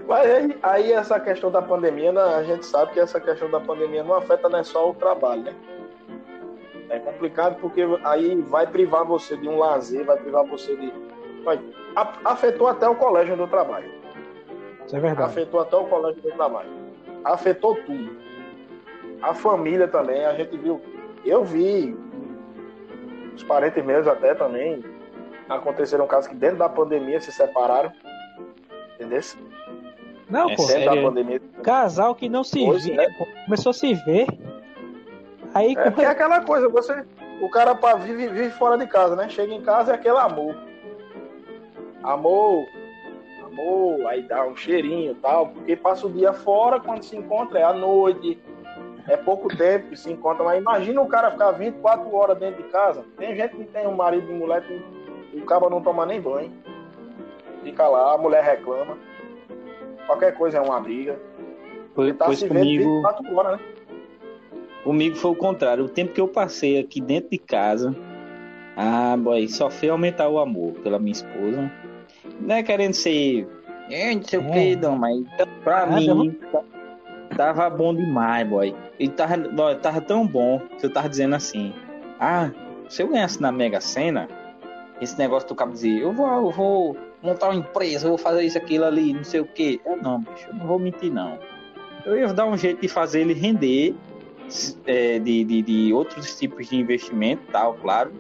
[0.07, 3.61] Mas aí, aí essa questão da pandemia, né, a gente sabe que essa questão da
[3.61, 5.55] pandemia não afeta não é só o trabalho, né?
[6.88, 10.92] É complicado porque aí vai privar você de um lazer, vai privar você de.
[11.44, 11.61] vai-
[12.24, 13.90] Afetou até o colégio do trabalho.
[14.88, 15.29] Isso é verdade.
[15.29, 16.70] Afetou até o colégio do trabalho.
[17.22, 18.16] Afetou tudo.
[19.20, 20.81] A família também, a gente viu.
[21.27, 21.94] Eu vi
[23.35, 24.83] os parentes meus até também.
[25.46, 27.92] Aconteceram casos que dentro da pandemia se separaram.
[28.94, 29.20] Entendeu?
[30.31, 30.66] Não, É pô.
[30.66, 31.42] Dentro da pandemia.
[31.62, 33.11] Casal que não se Pois via, é.
[33.18, 34.27] pô, começou a se ver.
[35.53, 37.05] Aí É porque é aquela coisa, você.
[37.42, 39.29] O cara vive, vive fora de casa, né?
[39.29, 40.57] Chega em casa é aquele amor.
[42.03, 42.64] Amor,
[43.58, 47.58] amor, aí dá um cheirinho e tal, porque passa o dia fora, quando se encontra
[47.58, 48.38] é à noite,
[49.08, 50.44] é pouco tempo que se encontra.
[50.44, 53.04] Mas imagina o cara ficar 24 horas dentro de casa.
[53.16, 54.82] Tem gente que tem um marido e mulher que
[55.34, 56.52] o cara não toma nem banho.
[57.62, 58.96] Fica lá, a mulher reclama.
[60.06, 61.18] Qualquer coisa é uma briga.
[61.94, 63.66] Foi, Ele tá pois se vendo comigo, 24 horas, né?
[64.84, 65.84] comigo foi o contrário.
[65.84, 67.94] O tempo que eu passei aqui dentro de casa,
[68.76, 71.70] ah, boy, só fez aumentar o amor pela minha esposa.
[72.40, 73.46] Não é querendo ser.
[73.90, 75.24] É, não sei o que, não, mas
[75.64, 76.38] pra Nada, mim
[77.37, 78.74] tava bom demais, boy.
[78.98, 81.72] E tava, boy, tava tão bom que eu tava dizendo assim:
[82.20, 82.51] ah,
[82.88, 84.29] se eu ganhasse na Mega Sena,
[85.01, 88.42] esse negócio do cabo dizer, eu vou, eu vou montar uma empresa, eu vou fazer
[88.42, 89.81] isso, aquilo ali, não sei o que.
[89.85, 91.38] Eu não, bicho, eu não vou mentir, não.
[92.05, 93.94] Eu ia dar um jeito de fazer ele render
[94.87, 98.12] é, de, de, de outros tipos de investimento, tal, claro.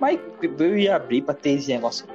[0.00, 2.06] Mas eu ia abrir para ter esse negócio.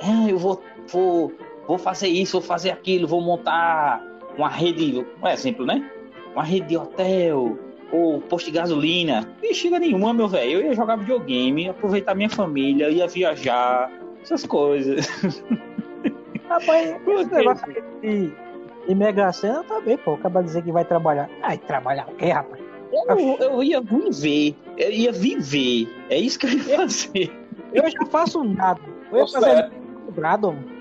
[0.00, 1.32] Ah, eu vou, vou,
[1.66, 4.02] vou fazer isso, vou fazer aquilo, vou montar
[4.36, 5.90] uma rede, um exemplo, né?
[6.32, 7.58] Uma rede de hotel
[7.92, 9.28] ou posto de gasolina.
[9.42, 10.52] Não chega nenhuma, meu velho.
[10.52, 13.90] Eu ia jogar videogame, aproveitar minha família, ia viajar,
[14.22, 15.06] essas coisas.
[16.48, 17.66] Rapaz, esse negócio
[18.02, 18.32] de,
[18.86, 20.14] de Mega Sena também, pô.
[20.14, 21.28] Acaba de dizer que vai trabalhar.
[21.42, 22.62] Ai, trabalhar o quê, rapaz?
[22.92, 25.88] Eu, eu ia viver, eu ia viver.
[26.10, 27.32] É isso que eu ia fazer.
[27.72, 28.80] Eu já faço nada.
[29.10, 29.72] Eu ia Tô fazer certo.
[30.06, 30.71] cobrado, mano.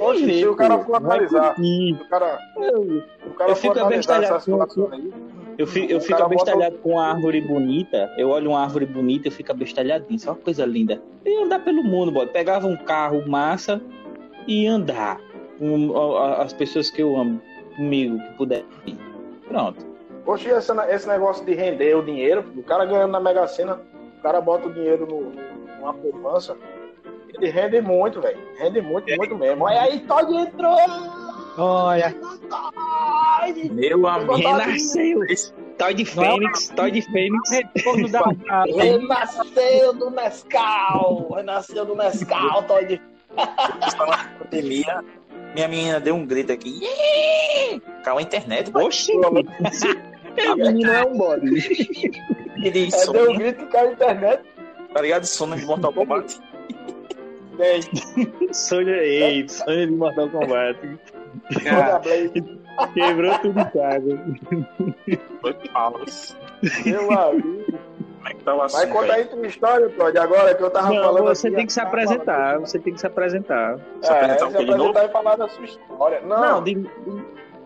[0.00, 4.24] Oxe, se o cara for analisar, o cara, Eu, o cara Eu fico analisar abestalhado
[4.36, 5.12] essa com- situação aí,
[5.58, 8.10] eu fico, eu fico cara bota abestalhado com uma árvore bonita.
[8.16, 10.18] Eu olho uma árvore bonita, eu fico abestalhadinho.
[10.18, 11.00] Só uma coisa linda.
[11.24, 12.26] Eu ia andar pelo mundo, boy.
[12.26, 13.80] Pegava um carro massa
[14.46, 15.20] e ia andar
[15.58, 15.92] com
[16.38, 17.40] as pessoas que eu amo
[17.76, 18.64] comigo, que puder.
[19.46, 19.84] Pronto.
[20.24, 23.78] Oxe, esse, esse negócio de render o dinheiro, o cara ganhando na Mega Sena,
[24.18, 25.32] o cara bota o dinheiro no,
[25.78, 26.56] numa poupança,
[27.34, 28.38] ele rende muito, velho.
[28.58, 29.64] Rende muito, muito mesmo.
[29.64, 30.76] Olha aí, Todd entrou!
[31.58, 32.14] Olha.
[33.70, 34.34] Meu amigo.
[34.36, 35.20] Renasceu.
[35.78, 37.50] Toy Fênix, Toy Fênix.
[38.76, 41.32] Renasceu do Nescau!
[41.34, 43.00] Renasceu do Nescau, Todd.
[44.38, 45.04] pandemia,
[45.54, 46.80] minha menina deu um grito aqui.
[48.04, 48.70] Caiu a internet.
[48.76, 49.12] Oxi.
[49.14, 49.30] A
[50.56, 51.48] menina é um bode.
[52.56, 54.42] E diz, É, deu um grito que caiu a internet.
[54.94, 55.24] tá ligado?
[55.26, 56.38] Sona de Mortal Kombat.
[57.56, 57.80] Bem,
[58.52, 60.78] Sônia, ei, Sônia de Mortal Kombat.
[62.02, 62.60] Blade.
[62.94, 64.24] Quebrou tudo em casa.
[65.40, 66.36] Foi Paulus.
[66.84, 67.64] Meu amigo.
[68.24, 69.22] É tá o Mas assunto conta aí?
[69.22, 71.24] aí tua história, Todd, agora que eu tava Não, falando.
[71.24, 72.58] você aqui, tem que se tava apresentar.
[72.60, 73.78] Você tem que se apresentar.
[74.00, 76.20] Se É, apresentar se apresentar e falar da sua história.
[76.20, 76.88] Não, Não, de, de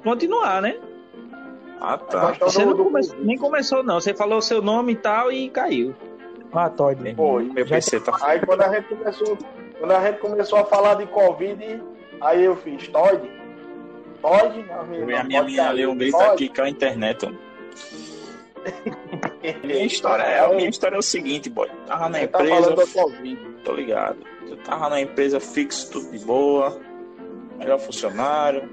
[0.03, 0.79] continuar, né?
[1.81, 2.33] Ah, tá.
[2.41, 3.25] Você não do come- Covid.
[3.25, 4.01] nem começou, não.
[4.01, 5.95] Você falou o seu nome e tal e caiu.
[6.55, 7.15] Ah, Todd.
[7.15, 7.43] Foi.
[7.45, 9.37] Meu PC tá Aí quando a gente começou,
[9.79, 11.83] quando a gente começou a falar de Covid,
[12.21, 13.31] aí eu fiz Todd.
[14.23, 17.27] Todd, a Eu minha pode menina leu um grito aqui com a internet.
[19.63, 21.71] Minha história é, a minha história é o seguinte, boy.
[21.87, 23.39] Tava na Você tá empresa, falando da Covid.
[23.65, 24.17] tô ligado.
[24.49, 26.81] Eu tava na empresa fixo, tudo de boa.
[27.59, 28.69] Melhor funcionário,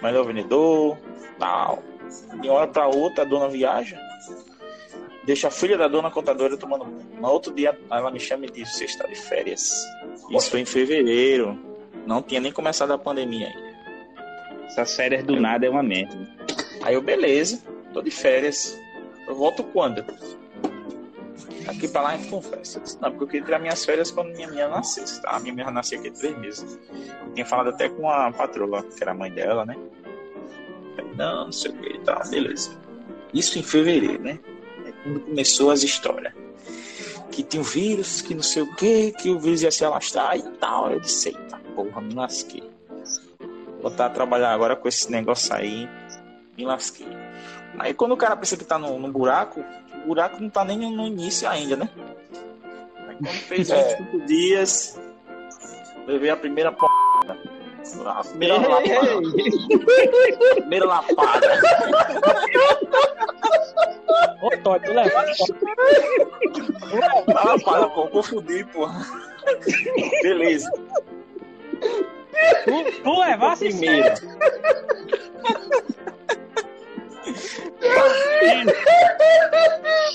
[0.00, 0.96] melhor vendedor,
[1.38, 1.82] tal.
[2.40, 3.98] De uma hora pra outra, a dona viaja.
[5.28, 7.20] Deixa a filha da dona contadora tomando banho.
[7.20, 9.86] No outro dia, ela me chama e diz: Você está de férias.
[10.30, 11.58] Isso foi em fevereiro.
[12.06, 13.76] Não tinha nem começado a pandemia ainda.
[14.64, 16.16] Essas férias do nada é uma merda.
[16.82, 17.62] Aí eu, beleza,
[17.92, 18.74] tô de férias.
[19.26, 20.02] Eu volto quando?
[21.66, 22.78] Aqui pra lá a gente conversa.
[22.78, 25.32] Eu Não, porque eu queria tirar minhas férias quando minha menina nascesse, tá?
[25.32, 26.80] A minha menina nasceu aqui três meses.
[27.26, 29.76] Eu tinha falado até com a patroa, que era a mãe dela, né?
[31.18, 32.70] Não, não sei o que e tal, beleza.
[33.34, 34.38] Isso em fevereiro, né?
[35.08, 36.32] É quando começou as histórias.
[37.30, 40.36] Que tinha um vírus, que não sei o que, que o vírus ia se alastrar
[40.36, 40.90] e tal.
[40.90, 42.68] Eu disse, eita porra, me lasquei.
[43.80, 45.88] Vou estar a trabalhar agora com esse negócio aí.
[46.56, 47.06] Me lasquei.
[47.78, 49.64] Aí quando o cara pensa que tá no, no buraco,
[50.04, 51.88] o buraco não tá nem no início ainda, né?
[53.06, 53.96] Aí quando fez É.
[53.96, 55.00] 25 dias,
[56.06, 56.84] levei a primeira p.
[58.06, 59.20] A primeira lapada.
[60.56, 61.60] primeira lapada.
[64.42, 65.54] Ô, Todd, tu levaste.
[67.34, 68.88] A lapada, pô, confundi, pô.
[70.22, 70.70] Beleza.
[72.64, 73.86] Tu, tu levaste sim.
[73.86, 74.14] Primeira.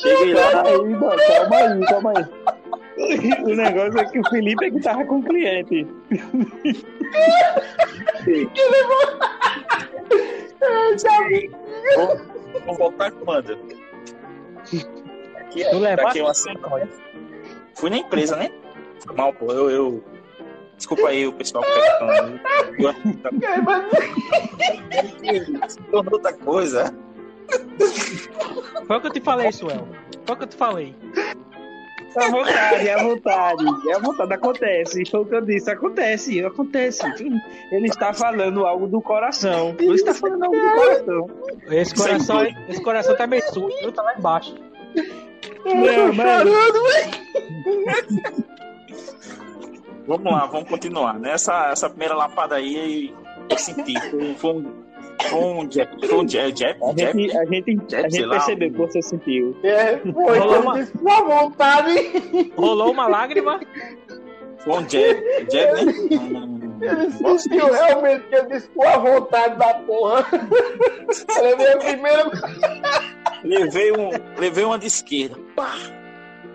[0.02, 2.26] Cheguei lá, Aí, mano, calma aí, calma aí.
[3.44, 5.88] O negócio é que o Felipe é que tava com o cliente.
[11.96, 13.58] Vou, vou voltar quando?
[14.66, 16.90] Tu levaste daqui uma semana.
[17.76, 18.50] Fui na empresa, né?
[19.06, 19.52] Foi mal, pô.
[19.52, 20.04] Eu, eu...
[20.78, 22.40] Desculpa aí o pessoal que tá falando.
[25.92, 26.94] Tornou outra coisa.
[28.88, 29.88] Foi o que eu te falei, Suel.
[30.26, 30.96] Foi o que eu te falei.
[32.16, 33.66] É a vontade, é a vontade.
[33.90, 35.06] É a vontade, acontece.
[35.10, 37.02] Foi o que eu disse, acontece, acontece.
[37.72, 39.76] Ele está falando algo do coração.
[39.80, 41.30] Ele está falando algo do coração.
[41.70, 43.92] Esse coração, esse coração tá meio sujo?
[43.92, 44.56] Tá lá embaixo.
[45.66, 46.52] Não, mano.
[50.06, 51.18] Vamos lá, vamos continuar.
[51.18, 53.14] Nessa essa primeira lapada aí,
[53.50, 54.00] eu senti.
[54.12, 54.84] Foi, foi um.
[55.72, 56.08] Jab.
[56.08, 56.54] Foi um jab.
[56.58, 59.56] jab, A gente, a gente, a sei gente percebeu que você sentiu.
[59.64, 62.52] É, foi, Rolou uma- disse a vontade.
[62.58, 63.60] Rolou uma lágrima.
[64.68, 65.24] Um jab.
[65.52, 65.94] Jab, né?
[66.82, 70.26] Ele sentiu realmente que eu disse com a vontade da porra.
[71.38, 72.32] Ela veio a primeira.
[73.44, 75.36] Levei, um, levei uma de esquerda.
[75.56, 75.74] Pá!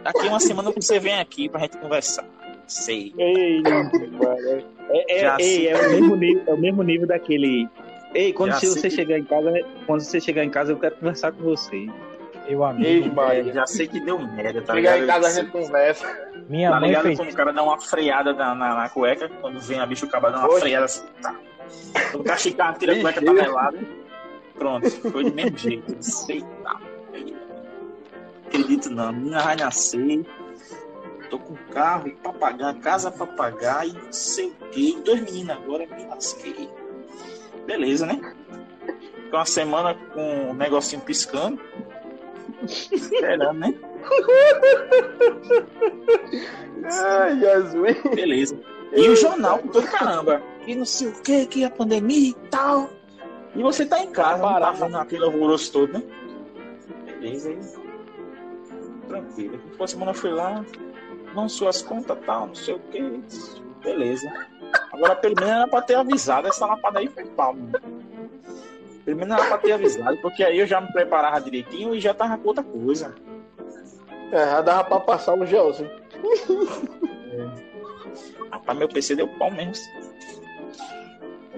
[0.02, 2.24] Daqui uma semana você vem aqui pra gente conversar.
[2.66, 3.14] Sei.
[3.18, 3.90] Ei, mano.
[4.90, 5.68] É, é, sei.
[5.68, 7.68] é o mesmo nível, é o mesmo nível daquele.
[8.18, 8.90] Ei, quando Já você sei.
[8.90, 9.52] chegar em casa,
[9.86, 11.86] quando você chegar em casa, eu quero conversar com você.
[12.48, 13.14] Meu amigo.
[13.54, 16.28] Já sei que deu merda, tá Chegar em casa a gente conversa.
[16.48, 17.18] Minha Tá mãe ligado fez.
[17.18, 20.30] quando o cara dá uma freada na, na, na cueca, quando vem a bicho acaba
[20.32, 20.60] dando uma Oxe.
[20.62, 21.36] freada assim, tá.
[22.10, 23.78] Quando o cara chicar, tira a cueca, tá melada.
[24.56, 25.92] Pronto, foi do mesmo jeito.
[25.92, 26.76] Eu disse, "Eita,
[28.46, 30.26] Acredito não, a menina vai nascer.
[31.30, 34.98] Tô com carro pra pagar, casa pra pagar e não sei o que.
[35.04, 36.68] Dois meninos agora, me lasquei.
[37.68, 38.18] Beleza, né?
[39.24, 41.60] Ficou uma semana com o negocinho piscando.
[42.62, 43.74] Esperando, né?
[46.82, 48.02] Ai, Jesus.
[48.14, 48.58] Beleza.
[48.94, 50.42] E o jornal com todo caramba.
[50.66, 52.88] E não sei o que, que a pandemia e tal.
[53.54, 54.78] E você tá em casa, tá Parado.
[54.78, 56.02] vendo aquele alvoroço todo, né?
[57.04, 57.50] beleza.
[57.50, 57.58] Aí,
[59.08, 59.60] tranquilo.
[59.70, 60.64] Depois a semana eu fui lá,
[61.34, 63.22] não suas contas tal, não sei o que.
[63.82, 64.32] Beleza.
[64.92, 67.72] Agora pelo menos era pra ter avisado, essa lapada aí foi pau, mano.
[69.04, 72.12] Pelo menos era pra ter avisado, porque aí eu já me preparava direitinho e já
[72.14, 73.14] tava com outra coisa.
[74.32, 75.90] É, já dava pra passar um gelzinho.
[78.50, 79.74] Rapaz, meu PC deu pau mesmo.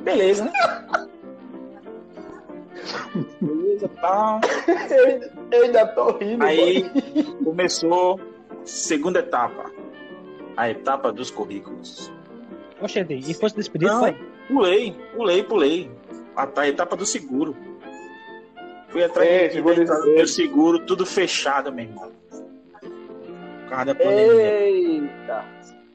[0.00, 0.52] Beleza, né?
[3.40, 4.40] Beleza, tá.
[4.90, 6.44] Eu, ainda- eu ainda tô rindo.
[6.44, 7.44] Aí mano.
[7.44, 8.20] começou
[8.64, 9.70] segunda etapa.
[10.56, 12.12] A etapa dos currículos.
[12.80, 14.16] Oxente, e fosse despedido, Não, foi?
[14.48, 15.90] pulei, pulei, pulei.
[16.36, 17.56] A, a etapa do seguro.
[18.88, 22.10] Fui atrás É, de, seguro de, de- do meu seguro, tudo fechado, meu irmão.
[22.80, 24.60] Por causa da pandemia.
[24.60, 25.44] Eita.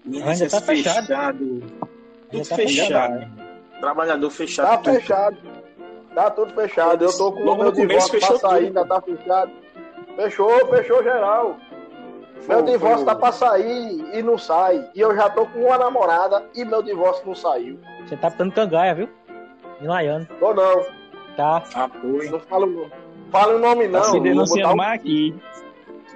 [0.06, 1.64] Ainda tá fechado.
[2.32, 3.18] Tudo tá fechado.
[3.20, 3.32] fechado.
[3.82, 4.68] Trabalhador fechado.
[4.70, 4.94] Tá tudo.
[4.96, 5.38] fechado.
[6.14, 7.04] Tá tudo fechado.
[7.04, 8.48] Eu tô com o meu divórcio pra sair, tudo.
[8.80, 9.52] ainda tá fechado.
[10.16, 11.58] Fechou, fechou geral.
[12.48, 14.90] Meu divórcio foi tá pra sair e não sai.
[14.94, 17.80] E eu já tô com uma namorada e meu divórcio não saiu.
[18.06, 19.10] Você tá dando cangaia, viu?
[19.82, 20.28] Em Laiano.
[20.40, 20.86] Ou não.
[21.36, 21.64] Tá.
[21.74, 22.30] Ah, foi.
[22.30, 22.90] Não falo,
[23.32, 24.02] falo o nome não.
[24.02, 25.36] Tá se denunciando mais aqui.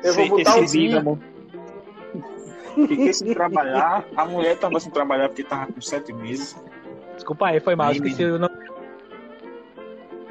[0.04, 1.20] Eu vou botar o dízimo.
[2.88, 4.06] Fiquei sem trabalhar.
[4.16, 6.56] A mulher tava sem trabalhar porque tava com sete meses.
[7.16, 7.92] Desculpa aí, foi mal.
[7.92, 8.56] Esqueci o nome.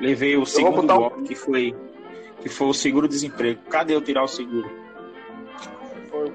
[0.00, 1.76] Levei o segundo golpe, que foi,
[2.40, 3.61] que foi o seguro-desemprego.
[3.68, 4.70] Cadê eu tirar o seguro?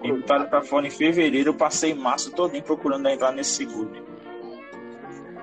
[0.01, 3.91] Me botaram pra fora em fevereiro, eu passei março todinho procurando entrar nesse seguro.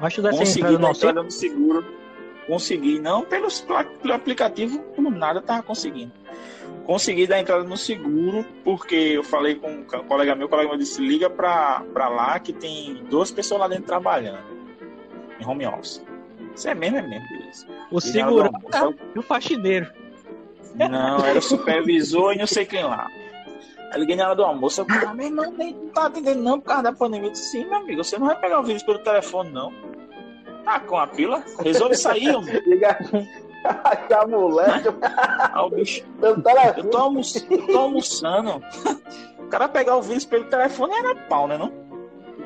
[0.01, 2.01] Mas tu sem Consegui no entrada no seguro.
[2.47, 6.13] Consegui, não pelos, pelo aplicativo, por nada tava conseguindo.
[6.85, 10.79] Consegui dar entrada no seguro, porque eu falei com um colega meu, o colega meu
[10.79, 14.43] disse, liga pra, pra lá que tem duas pessoas lá dentro trabalhando.
[15.39, 16.03] Em home office.
[16.57, 17.67] Isso é mesmo, é mesmo, beleza.
[17.91, 19.93] O Ligaram segurança almoço, e o faxineiro.
[20.75, 23.07] Não, era o supervisor e não sei quem lá.
[23.91, 26.61] Aí liguei na hora do almoço, eu falei, meu irmão, nem não tá atendendo não
[26.61, 27.29] por causa da pandemia.
[27.29, 29.73] Eu disse, sim, meu amigo, você não vai pegar o vírus pelo telefone, não.
[30.65, 31.43] Tá com a pila?
[31.65, 32.53] Resolve sair, homem.
[32.63, 32.95] Diga
[34.07, 34.83] que a mulher
[35.53, 36.89] Ah, o bicho, pelo eu telefone.
[36.91, 37.37] tô, almoç...
[37.51, 38.63] eu tô almoçando.
[39.39, 41.73] O cara pegar o vírus pelo telefone era pau, né, não?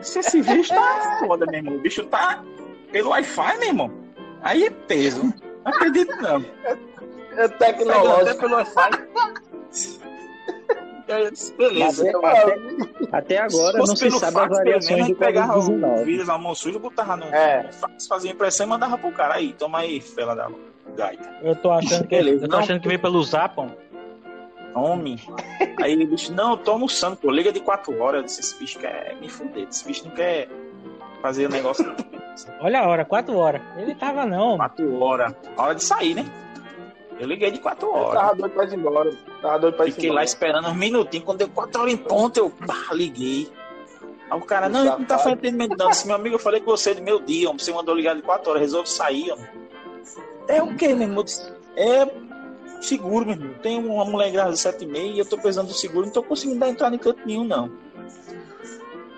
[0.00, 1.74] Disse, esse vírus tá foda, meu irmão.
[1.76, 2.42] O bicho tá
[2.90, 3.90] pelo Wi-Fi, meu irmão.
[4.42, 5.22] Aí é peso.
[5.22, 6.44] Não acredito, não.
[6.64, 6.76] É
[7.34, 8.40] Pegando até tecnológico.
[8.40, 8.90] pelo Wi-Fi.
[11.30, 12.04] Disse, Beleza.
[12.22, 12.56] Mas É,
[13.12, 16.04] Até Se agora não fosse se pelo sabe fax, as variações gente pegava o Covid-19.
[16.04, 17.62] vírus na mão suja, botava no, É.
[17.64, 19.34] no fax, fazia impressão e mandava pro cara.
[19.34, 20.48] Aí, toma aí, fela da
[20.96, 21.28] gaita.
[21.42, 22.62] Eu tô achando que, Beleza, eu tô não.
[22.64, 23.70] achando que veio pelo Zapon.
[24.74, 25.18] Homem.
[25.80, 28.20] Aí ele disse, não, eu tô almoçando, pô, liga de quatro horas.
[28.20, 30.48] Eu disse, esse bicho quer me fuder, esse bicho não quer
[31.22, 31.94] fazer o negócio
[32.60, 33.62] Olha a hora, quatro horas.
[33.76, 34.56] Ele tava não.
[34.56, 35.32] quatro horas.
[35.56, 36.24] Hora de sair, né?
[37.18, 38.20] Eu liguei de quatro Eu horas.
[38.20, 39.12] tava doido pra ir embora.
[39.40, 40.24] Tava doido pra ir Fiquei lá embora.
[40.24, 41.24] esperando uns minutinhos.
[41.24, 43.50] Quando deu quatro horas em ponto, eu pá, liguei.
[44.30, 45.86] Aí o cara, não, não tá fazendo atendimento não.
[45.86, 47.58] Eu Disse, meu amigo, eu falei com você de meu dia, homem.
[47.58, 49.46] Você mandou ligar de quatro horas, resolve sair, homem.
[50.48, 51.24] É o quê, meu irmão?
[51.76, 52.10] Eu É
[52.80, 53.54] seguro, meu irmão.
[53.62, 56.12] Tem uma mulher grávida de sete e meia e eu tô precisando do seguro, não
[56.12, 57.70] tô conseguindo dar entrada em canto nenhum, não.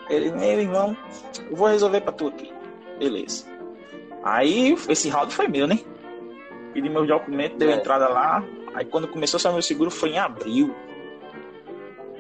[0.09, 0.97] Ele, meu irmão,
[1.51, 2.53] eu vou resolver pra tu aqui.
[2.99, 3.45] Beleza.
[4.23, 5.81] Aí, esse round foi meu, né?
[6.77, 7.73] Pedi meus documentos, deu É.
[7.73, 8.45] entrada lá.
[8.75, 10.77] Aí quando começou a sair meu seguro foi em abril.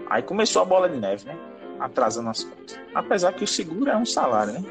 [0.09, 1.37] Aí começou a bola de neve, né?
[1.79, 2.81] Atrasando as contas.
[2.95, 4.65] Apesar que o seguro é um salário, né?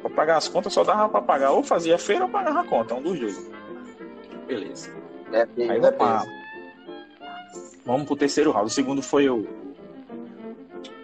[0.00, 2.94] Pra pagar as contas só dava pra pagar ou fazia feira ou pagava a conta,
[2.96, 3.50] um dos dois.
[4.48, 4.90] Beleza.
[5.30, 6.24] Depende, Aí vamos, lá.
[7.86, 8.66] vamos pro terceiro round.
[8.66, 9.46] O segundo foi o.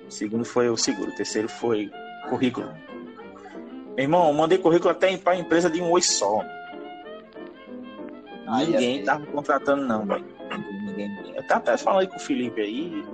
[0.09, 1.13] O segundo foi o seguro.
[1.13, 1.89] O terceiro foi
[2.29, 2.67] currículo.
[3.95, 6.43] Meu irmão, mandei currículo até pra empresa de um oi só.
[8.51, 10.25] É Ninguém tava contratando, não, velho.
[10.87, 11.35] Ninguém, ninguém.
[11.37, 13.05] Eu até falando aí com o Felipe aí,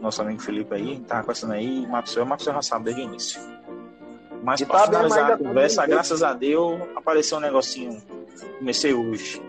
[0.00, 3.04] nosso amigo Felipe aí, tava conversando aí, o Marcos, o Marcos já sabe desde o
[3.04, 3.40] início.
[4.42, 5.90] Mas E pra tá bem, finalizar a tá conversa, bem.
[5.90, 8.02] graças a Deus, apareceu um negocinho.
[8.58, 9.40] Comecei hoje.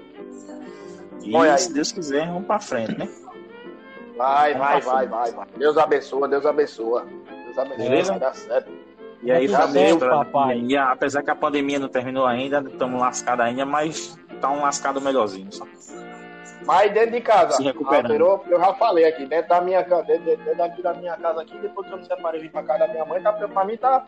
[1.24, 1.57] E Olha aí.
[1.59, 3.09] se Deus quiser, vamos pra frente, né?
[4.18, 5.47] Vai, Vamos vai, vai, vai, vai.
[5.57, 7.05] Deus abençoa, Deus abençoa.
[7.45, 8.11] Deus abençoa, Beleza?
[8.11, 8.72] vai dar certo.
[9.22, 10.59] E aí, família, papai.
[10.61, 15.01] E apesar que a pandemia não terminou ainda, estamos lascados ainda, mas tá um lascado
[15.01, 15.51] melhorzinho.
[15.51, 15.65] Só.
[16.65, 18.05] Mas dentro de casa, Se recuperando.
[18.05, 21.41] alterou, eu já falei aqui, dentro da minha casa, dentro, dentro daqui da minha casa
[21.41, 23.65] aqui, depois que eu me separei e vim pra casa da minha mãe, tá, pra
[23.65, 24.05] mim tá,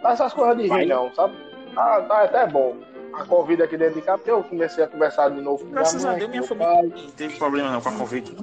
[0.00, 1.36] tá essas coisas de ruim não, sabe?
[1.74, 2.76] Tá, tá até bom.
[3.12, 6.02] A Covid aqui dentro de casa, porque eu comecei a conversar de novo com Graças
[6.02, 6.82] minha a Deus, minha família pai.
[6.82, 8.36] não teve problema não com a Covid.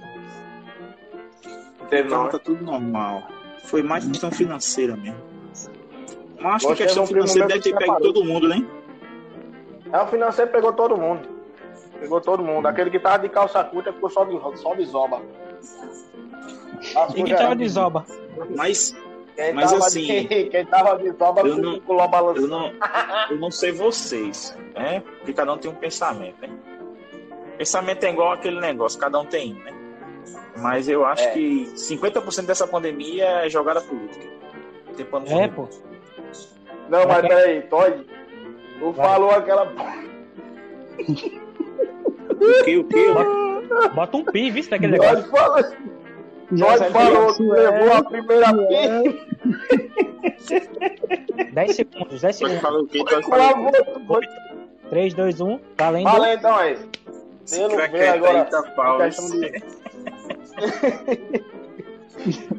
[1.90, 3.24] Teve Então não, tá tudo normal.
[3.64, 5.20] Foi mais questão financeira mesmo.
[6.40, 8.66] Mas acho que questão é financeira deve que ter pego todo mundo, né?
[9.92, 11.28] É, o financeiro pegou todo mundo.
[12.00, 12.66] Pegou todo mundo.
[12.68, 15.22] Aquele que tava de calça curta ficou só de, só de zoba.
[17.16, 18.06] E quem tava de zoba?
[18.56, 18.96] Mas,
[19.36, 22.04] Quem Mas tava assim, de, quem tava de zoba eu ficou não- com o lobo
[22.06, 22.48] eu balançando.
[22.48, 22.74] não,
[23.30, 25.02] eu não sei vocês, né?
[25.18, 26.50] Porque cada um tem um pensamento, né?
[27.58, 29.74] Pensamento é igual aquele negócio, cada um tem, um, né?
[30.58, 31.32] Mas eu acho É.
[31.32, 34.26] que 50% dessa pandemia é jogada política.
[34.98, 35.06] Tem
[35.40, 35.68] É, pô.
[36.90, 38.06] Não, mas peraí, Todd.
[38.82, 39.08] Tu Vai.
[39.08, 39.72] falou aquela.
[40.98, 43.06] O que, o que?
[43.94, 45.18] Bota um pi, viu, daquele negócio.
[45.18, 45.64] Todd falou,
[46.58, 49.22] Todd falou que levou a primeira pi.
[51.54, 52.62] 10 segundos, 10 Pode segundos.
[52.62, 53.04] falar o que?
[53.04, 54.00] Quê?
[54.00, 54.28] boca.
[54.90, 55.60] 3, 2, 1.
[55.78, 56.10] Valendo.
[56.10, 56.80] Fala então aí.
[57.52, 58.42] Pelo ver agora.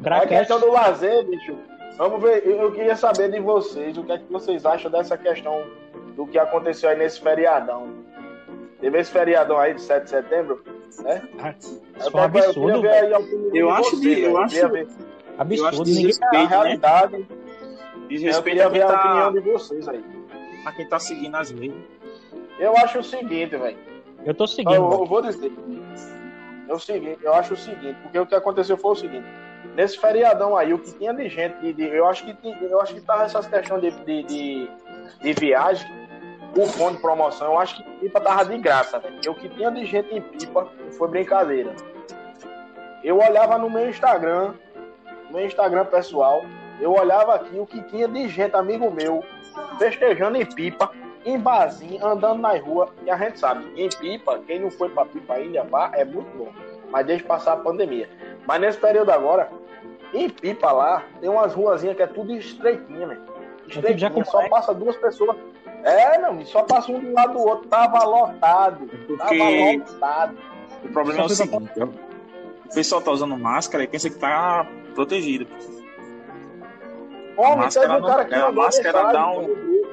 [0.05, 0.65] A questão isso.
[0.65, 1.57] do lazer, bicho.
[1.97, 5.17] Vamos ver, eu eu queria saber de vocês, o que é que vocês acham dessa
[5.17, 5.63] questão
[6.15, 7.89] do que aconteceu aí nesse feriadão.
[8.79, 10.63] Teve esse feriadão aí de 7 de setembro,
[11.03, 11.21] né?
[11.59, 12.81] Isso Eu foi um queria- eu queria absurdo.
[12.81, 13.05] ver velho.
[13.07, 14.29] aí a opinião Eu de acho vocês, de- eu.
[14.31, 14.69] Eu acho- queria
[15.33, 15.83] Eu Absurdo.
[15.85, 16.05] que Ninguém...
[16.05, 16.47] a desrespeito, né?
[16.47, 17.15] realidade.
[17.15, 20.03] Eu Desrespeito queria a ver a tá, opinião de vocês aí.
[20.65, 21.73] a quem tá seguindo as leis.
[22.59, 23.77] Eu acho o seguinte, velho.
[24.25, 24.75] Eu tô Eu, seguindo.
[24.75, 25.51] eu vou dizer.
[26.69, 29.25] É o seguinte, eu acho o seguinte, porque o que aconteceu foi o seguinte.
[29.75, 32.35] Nesse feriadão aí, o que tinha de gente, de, de- eu acho que
[32.65, 34.69] eu acho que tava essas questões de, de, de,
[35.21, 35.89] de viagem,
[36.53, 39.15] cupom de promoção, eu acho que pipa tava de graça, velho.
[39.15, 41.75] Porque o que tinha de gente em pipa foi brincadeira.
[43.03, 44.53] Eu olhava no meu Instagram,
[45.29, 46.45] no meu Instagram pessoal,
[46.79, 49.23] eu olhava aqui o que tinha de gente, amigo meu,
[49.77, 50.91] festejando em pipa,
[51.25, 55.05] em barzinho, andando na rua, e a gente sabe, em pipa, quem não foi pra
[55.05, 56.51] pipa ainda, vá, é muito bom.
[56.89, 58.09] Mas deixa passar a pandemia.
[58.45, 59.49] Mas nesse período agora,
[60.13, 63.19] em pipa lá, tem umas ruazinhas que é tudo estreitinha, né?
[63.67, 65.35] Estreitinha, só passa duas pessoas.
[65.83, 67.67] É, não, só passa um do lado do outro.
[67.67, 68.87] Tava lotado.
[69.17, 70.37] Tava Porque lotado.
[70.83, 74.65] o problema é o seguinte: ó, o pessoal tá usando máscara e pensa que tá
[74.95, 75.45] protegido.
[77.35, 79.83] Homem, máscara teve um não- cara que é, a máscara dá um-.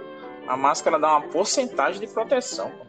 [0.47, 2.71] A máscara dá uma porcentagem de proteção.
[2.71, 2.87] pô.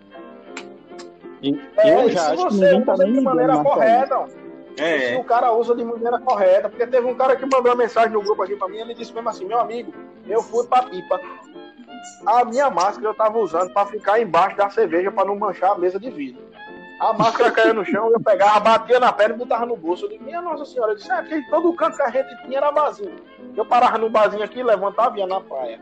[1.78, 4.20] É, eu e já se acho que você ninguém tá usa nem de maneira correta,
[4.20, 4.28] ó.
[4.28, 7.76] se É, o cara usa de maneira correta, porque teve um cara que mandou uma
[7.76, 9.92] mensagem no grupo aqui pra mim, ele disse mesmo assim, meu amigo,
[10.28, 11.20] eu fui pra pipa.
[12.26, 15.78] A minha máscara eu tava usando pra ficar embaixo da cerveja pra não manchar a
[15.78, 16.42] mesa de vidro.
[17.00, 20.06] A máscara caiu no chão, eu pegava, batia na perna e botava no bolso.
[20.06, 22.70] Eu disse, minha nossa senhora, eu disse, é, todo canto que a gente tinha era
[22.70, 23.12] vazio.
[23.58, 25.80] Eu parava no barzinho aqui, levantava e ia na praia.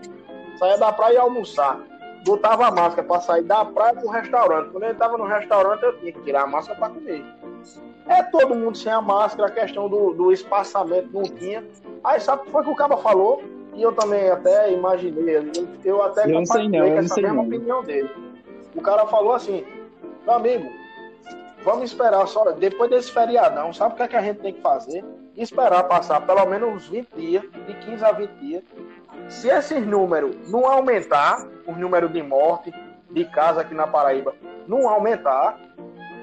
[0.58, 1.78] Saía da praia e almoçar.
[2.24, 4.70] Botava a máscara pra sair da praia pro restaurante.
[4.72, 7.26] Quando ele tava no restaurante, eu tinha que tirar a máscara pra comer.
[8.08, 11.66] É todo mundo sem a máscara, a questão do, do espaçamento não tinha.
[12.02, 13.44] Aí sabe o que foi que o cara falou?
[13.80, 15.44] E eu também até imaginei, eu,
[15.86, 17.44] eu até Eu não sei não, eu com não essa mesma não.
[17.48, 18.10] opinião dele.
[18.76, 19.66] O cara falou assim,
[20.26, 20.70] meu amigo,
[21.64, 24.62] vamos esperar só, depois desse feriadão, sabe o que, é que a gente tem que
[24.62, 25.06] fazer?
[25.38, 28.64] Esperar passar pelo menos uns 20 dias, de 15 a 20 dias.
[29.30, 32.74] Se esses números não aumentar, os números de morte,
[33.10, 34.36] de casa aqui na Paraíba,
[34.68, 35.58] não aumentar,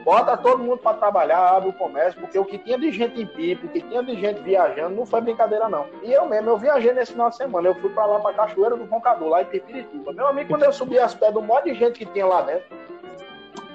[0.07, 3.27] bota todo mundo para trabalhar, abre o comércio, porque o que tinha de gente em
[3.27, 5.85] pipa, o que tinha de gente viajando, não foi brincadeira, não.
[6.01, 8.77] E eu mesmo, eu viajei nesse final de semana, eu fui para lá, para Cachoeira
[8.77, 10.13] do Roncador, lá em Pipirituba.
[10.13, 12.67] Meu amigo, quando eu subi as pedras, um monte de gente que tinha lá dentro,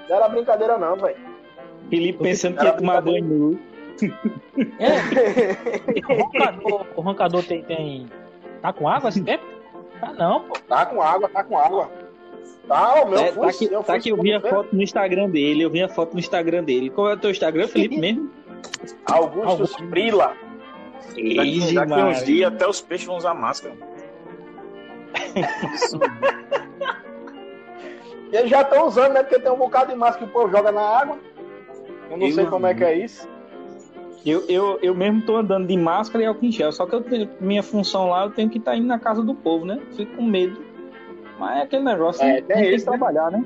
[0.07, 1.17] não era brincadeira, não, velho.
[1.89, 3.59] Felipe pensando que ia tomar banho nu.
[4.79, 6.13] É.
[6.13, 8.07] O roncador, o roncador tem, tem.
[8.61, 9.43] Tá com água esse tempo?
[9.99, 10.53] Tá não, pô.
[10.67, 11.91] Tá com água, tá com água.
[12.68, 14.82] Tá, o meu, É, fui, tá aqui, eu tá aqui, eu vi a foto no
[14.82, 16.89] Instagram dele, eu vi a foto no Instagram dele.
[16.89, 18.30] Qual é o teu Instagram, Felipe mesmo?
[19.05, 19.88] Augusto Augusto.
[19.88, 20.36] Prila.
[21.07, 23.76] daqui, daqui uns dias até os peixes vão usar máscara.
[28.32, 29.24] E eles já estão usando, né?
[29.24, 31.20] Porque tem um bocado de massa que o povo joga na água.
[32.09, 33.28] Eu não Eu sei como é que é isso.
[34.26, 37.01] Eu, eu, eu mesmo tô andando de máscara e álcool em gel, só que eu
[37.01, 39.82] tenho, minha função lá, eu tenho que estar indo na casa do povo, né?
[39.95, 40.70] Fico com medo.
[41.41, 42.33] Mas é aquele negócio, É, né?
[42.41, 42.97] tem tem que isso, né?
[42.97, 43.43] trabalhar, né?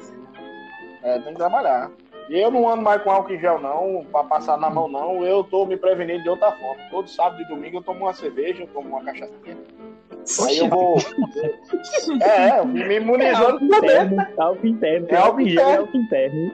[1.02, 1.90] É, tem que trabalhar.
[2.30, 5.24] E eu não ando mais com álcool em gel, não, pra passar na mão, não.
[5.24, 6.84] Eu tô me prevenindo de outra forma.
[6.90, 9.58] Todo sábado e domingo eu tomo uma cerveja, eu tomo uma cachaçinha.
[10.46, 10.98] Aí eu vou.
[12.22, 14.16] É, eu me imunizando por dentro.
[14.16, 15.42] interno, álcool interno, É álcool
[15.78, 16.52] álcool interno.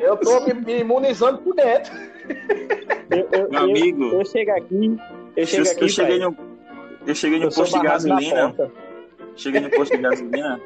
[0.00, 1.92] Eu tô me, me imunizando por dentro.
[3.10, 4.96] Eu, eu, Meu eu- amigo, eu chego aqui,
[5.36, 6.36] eu chego aqui, eu cheguei no,
[7.06, 8.54] eu cheguei no posto de gasolina.
[9.36, 10.60] Cheguei no posto de gasolina.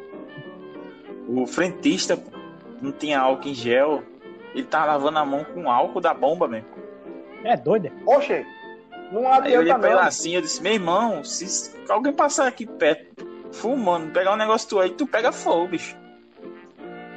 [1.37, 2.19] O frentista
[2.83, 4.03] não tinha álcool em gel.
[4.55, 6.67] Ele tava lavando a mão com álcool da bomba, mesmo.
[7.45, 7.91] É doido.
[8.05, 8.45] Oxe,
[9.13, 10.07] não Aí eu olhei adianta pra ele não.
[10.07, 14.81] assim, eu disse, meu irmão, se alguém passar aqui perto, fumando, pegar um negócio tu
[14.81, 15.97] aí, tu pega fogo, bicho.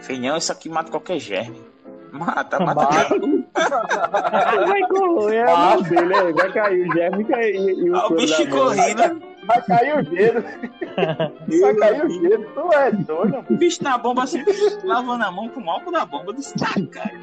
[0.01, 1.61] Falei, não, isso aqui mata qualquer germe.
[2.13, 2.81] Mata, Mata.
[2.83, 3.19] mata.
[4.67, 6.33] Vai correr, é a mão dele, aí.
[6.33, 9.32] vai cair o germe e, e, e o Ah, o bicho rindo.
[9.45, 10.43] Vai cair o dedo.
[11.61, 12.45] Vai cair o dedo.
[12.53, 13.45] Tu é doido.
[13.49, 14.43] O bicho na bomba assim,
[14.83, 16.25] lavando a mão com o álcool da bomba.
[16.27, 17.13] Eu disse, tá, cara.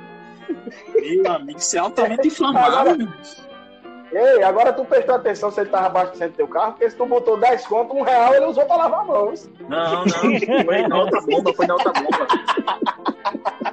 [0.94, 2.96] Meu amigo, isso é altamente inflamável.
[2.96, 3.08] meu.
[4.12, 7.36] Ei, agora tu prestou atenção se ele tava abastecendo teu carro, porque se tu botou
[7.36, 9.32] 10 conto, um real ele usou pra lavar a mão.
[9.68, 10.64] Não, não.
[10.64, 12.26] Foi na outra bomba, foi na outra bomba.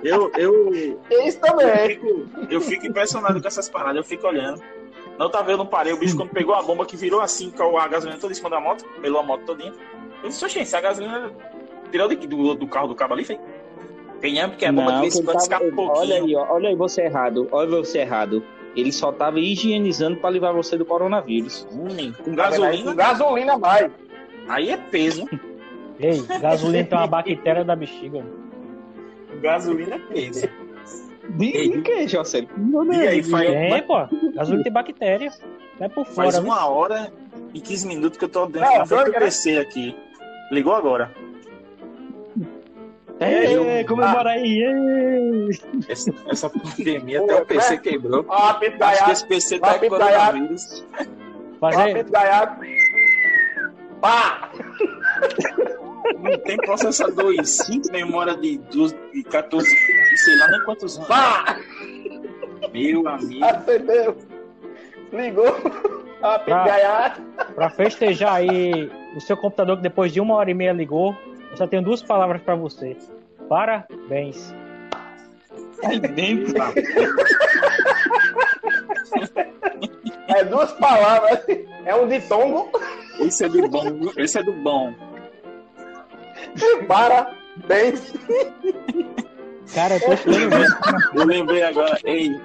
[0.04, 0.70] Eu, eu,
[1.26, 1.88] Isso eu, também.
[1.90, 4.62] fico, eu fico impressionado com essas paradas, eu fico olhando.
[5.18, 7.50] Na outra vez eu não parei, o bicho quando pegou a bomba que virou assim,
[7.50, 9.74] com a gasolina toda em cima da moto, pelou a moto todinha.
[10.22, 11.32] Eu disse, se a gasolina
[11.92, 13.40] tirou do, do carro do cabo ali, foi.
[14.22, 16.00] Tem é porque a bomba Não, de vez que em quando escapa um pouquinho.
[16.00, 18.44] olha aí, ó, olha aí você errado, olha você errado.
[18.76, 21.68] Ele só tava higienizando pra livrar você do coronavírus.
[21.72, 23.92] Hum, com Com gasolina, gasolina vai.
[24.48, 25.28] aí é peso.
[26.00, 28.24] Ei, gasolina tem uma bactéria da bexiga.
[29.42, 30.48] Gasolina é peso.
[31.30, 32.50] Diga o que, Jocélio?
[32.94, 34.08] E aí, faz, Tem, pô.
[34.34, 35.32] Gasolina tem bactéria.
[35.80, 36.52] Não é por faz fora, viu?
[36.52, 37.12] uma hora
[37.54, 39.20] e 15 minutos que eu tô dentro Não, na frente do?
[39.20, 39.96] PC aqui.
[40.52, 41.12] Ligou agora.
[43.20, 44.62] É, comemora aí.
[44.64, 45.92] é.
[45.92, 47.78] Essa, essa pandemia, até o PC né?
[47.78, 48.26] quebrou.
[48.28, 50.86] Ó, apito Acho que esse PC tá com coronavírus.
[51.60, 52.06] Ó, Fazer.
[54.00, 54.52] Pá!
[56.20, 59.68] Não tem processador e 5 memória de, 12, de 14,
[60.18, 61.08] sei lá nem quantos anos.
[61.08, 61.58] Pá!
[62.74, 63.46] Meu amigo.
[63.46, 64.18] Acendeu.
[65.12, 65.54] Ligou.
[66.22, 66.66] Ó, apito Ah.
[66.66, 67.22] gaiado.
[67.56, 71.16] pra festejar aí o seu computador que depois de uma hora e meia ligou,
[71.52, 72.98] eu só tenho duas palavras pra você.
[73.48, 74.54] Parabéns.
[76.16, 76.56] Dentro.
[80.28, 81.40] É duas palavras.
[81.86, 82.70] É um ditongo.
[83.20, 83.84] Esse é do bom,
[84.18, 84.94] esse é do bom.
[86.88, 88.14] Parabéns.
[89.74, 91.20] Cara, eu tô.
[91.20, 92.40] Eu lembrei agora, ei,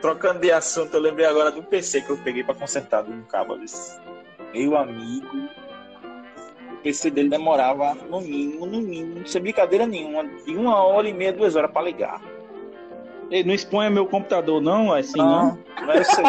[0.00, 3.58] trocando de assunto, eu lembrei agora do PC que eu peguei pra consertar do cabo.
[4.52, 5.48] Meu amigo,
[6.72, 11.12] o PC dele demorava no mínimo, no mínimo, sem brincadeira nenhuma, de uma hora e
[11.12, 12.20] meia, duas horas pra ligar.
[13.30, 15.58] Ei, não exponha meu computador, não, assim, não.
[15.76, 16.26] Não, não é isso aí.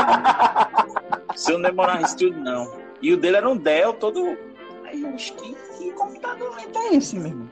[1.36, 2.71] Se eu não demorar isso tudo, não.
[3.01, 4.38] E o dele era um Dell todo.
[4.86, 7.49] Aí eu acho que, que computador lento é esse, meu irmão?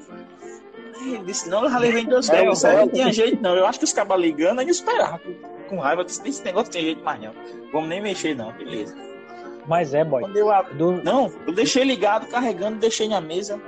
[1.00, 2.90] Aí ele disse, não, eu já levei dois É, não Dell.
[2.90, 3.56] tinha jeito, não.
[3.56, 5.20] Eu acho que os cabas ligando, aí eu esperava.
[5.20, 5.34] Com,
[5.70, 7.34] com raiva, eu disse, esse negócio tem jeito mais não.
[7.72, 8.96] Vamos nem mexer, não, beleza.
[9.68, 10.22] Mas é, boy.
[10.22, 10.76] Quando eu abri.
[10.76, 13.60] Do, Não, eu deixei ligado, carregando, deixei na mesa.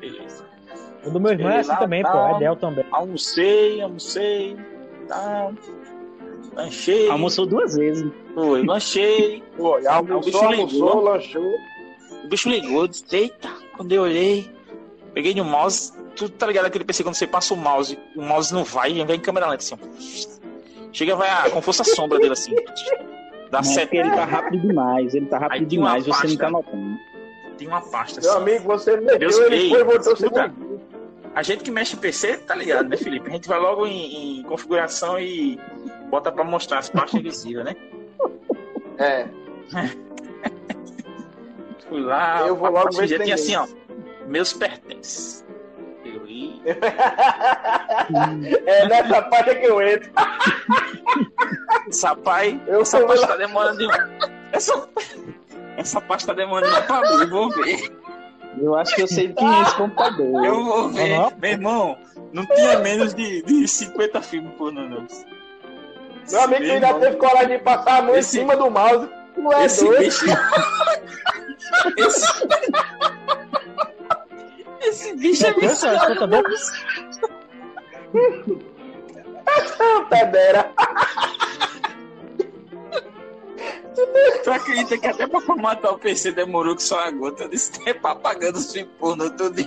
[0.00, 0.44] Beleza.
[1.04, 2.08] o do meu irmão é assim Lá, também, pô.
[2.08, 2.84] É Dell também.
[2.90, 4.56] Almocei, almocei,
[5.08, 5.52] tal.
[6.54, 7.08] Lanchei.
[7.08, 8.10] Almoçou duas vezes.
[8.34, 9.42] Foi, lanchei.
[9.56, 11.54] Pô, O almoçou, almoçou, lanchou.
[12.24, 14.50] O bicho ligou, eu disse, eita, quando eu olhei,
[15.12, 18.52] peguei no mouse, tu tá ligado aquele PC quando você passa o mouse, o mouse
[18.52, 20.92] não vai, vem em câmera lenta assim, ó.
[20.92, 22.54] Chega, vai a, com força sombra dele assim.
[23.50, 23.84] Dá Não, sete.
[23.86, 26.50] porque ele tá rápido demais, ele tá rápido demais, você não tá pasta.
[26.50, 26.98] notando.
[27.58, 28.40] Tem uma pasta Meu assim.
[28.40, 30.54] amigo, você meteu, Deus ele ei, foi e voltou escuta.
[31.34, 33.28] A gente que mexe em PC, tá ligado, né, Felipe?
[33.28, 35.58] A gente vai logo em, em configuração e
[36.10, 37.76] bota pra mostrar as pastas invisíveis, né?
[38.98, 39.26] É.
[41.92, 43.66] Fui lá, Eu vou logo ver se já tem tinha assim, ó,
[44.26, 45.44] meus pertences.
[46.04, 46.62] Eu ia,
[48.66, 50.10] é nessa parte que eu entro.
[51.88, 53.26] Essa pai, Eu essa lá.
[53.26, 54.10] tá demorando demais.
[54.52, 54.88] Essa,
[55.76, 57.92] essa pasta tá demorando demais pra abrir, eu vou ver.
[58.60, 60.44] Eu acho que eu sei quem é esse computador.
[60.44, 61.18] Eu vou ver.
[61.40, 61.98] Meu irmão,
[62.32, 64.88] não tinha menos de, de 50 filmes por não.
[64.88, 65.06] não.
[66.30, 69.08] Meu amigo, ainda teve coragem de passar a mão Esse- em cima do mouse.
[69.34, 69.98] Tu é Esse doido.
[70.04, 70.24] bicho.
[71.98, 72.26] esse...
[74.80, 75.96] esse bicho é viciado.
[75.96, 76.42] escuta, bom?
[80.10, 80.72] Pedera.
[84.44, 88.06] Tu acredita que até pra formatar o PC demorou que só a gota desse tempo
[88.06, 89.62] apagando os filmes pornô tudo.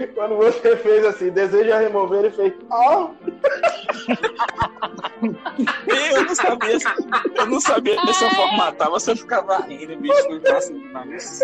[0.14, 2.52] Quando você fez assim, deseja remover, ele fez.
[2.70, 3.10] Ó,
[5.86, 6.78] Eu não sabia,
[7.36, 11.40] eu não sabia se eu formatava, se eu ficava rindo, bicho, no braço do nariz.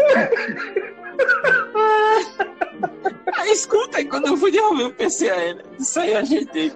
[3.36, 6.72] Aí escuta, aí quando eu fui devolver o PC a ele, isso aí eu ajeitei.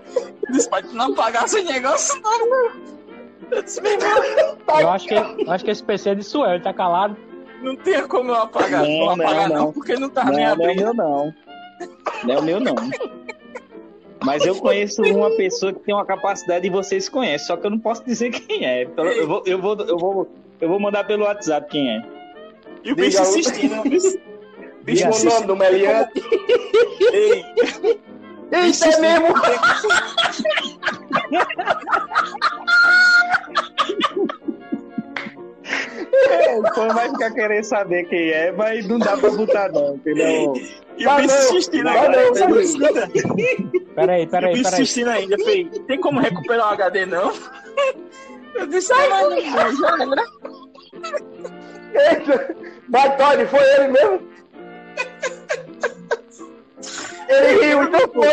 [0.51, 2.71] Disse, tu não pagasse o negócio, não.
[3.51, 3.93] Eu disse, meu
[4.81, 7.17] Eu acho que, eu acho que esse PC é de Suel, ele tá calado.
[7.63, 8.83] não tinha como eu apagar.
[8.83, 9.73] Não, Não, apagar não, não, não.
[9.73, 10.83] porque não nem Não, não é abrindo.
[10.83, 11.35] meu não.
[12.25, 12.75] Não é o meu, não.
[14.25, 17.71] Mas eu conheço uma pessoa que tem uma capacidade e vocês conhecem, só que eu
[17.71, 18.83] não posso dizer quem é.
[18.83, 20.29] Então, eu vou, eu vou, eu vou,
[20.61, 22.05] eu vou mandar pelo WhatsApp quem é.
[22.85, 23.81] E o bicho assistindo.
[23.81, 24.19] O bicho,
[24.83, 26.11] bicho o nome, Eliane.
[27.13, 27.45] Ei.
[28.69, 29.29] Isso é mesmo!
[37.11, 40.55] fica querendo saber quem é, mas não dá pra botar não, entendeu?
[40.97, 41.35] E o Vai bicho
[41.83, 42.33] vai agora.
[42.33, 43.11] tá vai escuta?
[43.95, 44.75] Peraí, E o peraí, bicho peraí.
[44.83, 45.39] assistindo ainda.
[45.39, 47.33] Falei, tem como recuperar o HD, não?
[48.55, 50.25] Eu disse, ah, mas não, já era.
[52.11, 52.57] Eita,
[52.89, 54.31] Mas Todd, foi ele mesmo?
[57.29, 58.29] Ele riu, então foi.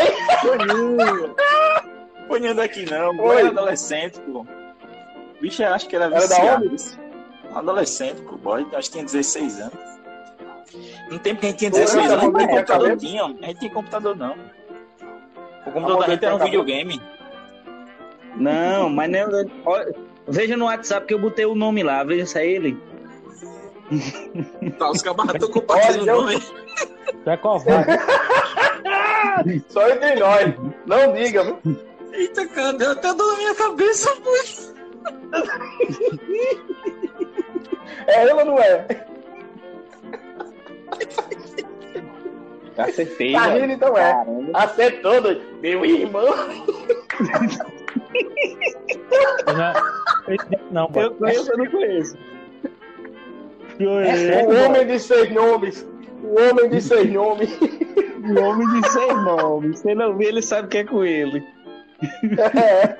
[2.27, 3.15] Foi nenhum daqui, não.
[3.15, 4.39] Pô, era adolescente, pô.
[4.41, 4.47] O
[5.41, 6.75] bicho eu acho que era Era da viciado.
[7.57, 8.67] Adolescente, pô, boy.
[8.73, 9.73] Acho que tinha 16 anos.
[11.09, 12.97] No tempo que a gente tinha Pô, 16 essa anos, não mulher tinha tinha computador,
[12.97, 13.23] tinha.
[13.23, 14.35] A gente tinha computador, não.
[15.65, 17.01] O computador da gente era um videogame.
[18.35, 19.11] Não, mas
[19.65, 19.95] olha,
[20.27, 22.77] veja no WhatsApp que eu botei o nome lá, veja se é ele.
[24.77, 26.43] Tá, os camaradas estão compartilhando o nome.
[27.23, 27.91] Tu é covarde.
[29.69, 30.53] Só entre nós.
[30.85, 31.59] Não diga, viu?
[32.11, 34.31] Eita, cara, deu até dor na minha cabeça, pô.
[38.07, 38.85] É ele ou não é?
[42.77, 43.33] Acertei.
[43.33, 44.13] Tá rindo, então é.
[44.13, 44.51] Caramba.
[44.53, 45.41] Acertou, doido.
[45.61, 46.25] Meu irmão.
[49.47, 49.73] Eu não,
[50.27, 50.37] eu
[50.71, 51.17] não, Eu pô.
[51.17, 52.17] conheço, eu não conheço.
[53.79, 55.87] O homem de seis nomes.
[56.23, 57.57] O homem de seis nomes.
[57.59, 59.79] O homem de seis nomes.
[59.79, 61.43] Se não vir, ele sabe que é com ele.
[62.37, 62.97] É.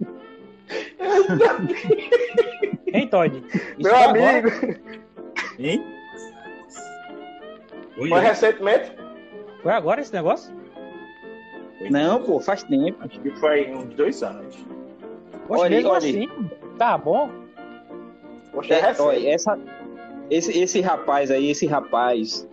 [2.93, 3.41] Hein, Todd?
[3.77, 4.39] Meu foi agora?
[4.39, 4.49] amigo.
[5.59, 5.83] Hein?
[7.95, 8.91] Foi recentemente?
[9.63, 10.53] Foi agora esse negócio?
[11.89, 12.97] Não, pô, faz tempo.
[13.01, 14.55] Acho que foi uns dois anos.
[15.47, 15.97] Poxa, Olha, mesmo olha.
[15.97, 16.29] assim,
[16.77, 17.29] tá bom.
[18.51, 19.57] Poxa, é É, olha, essa,
[20.29, 22.47] esse, esse rapaz aí, esse rapaz,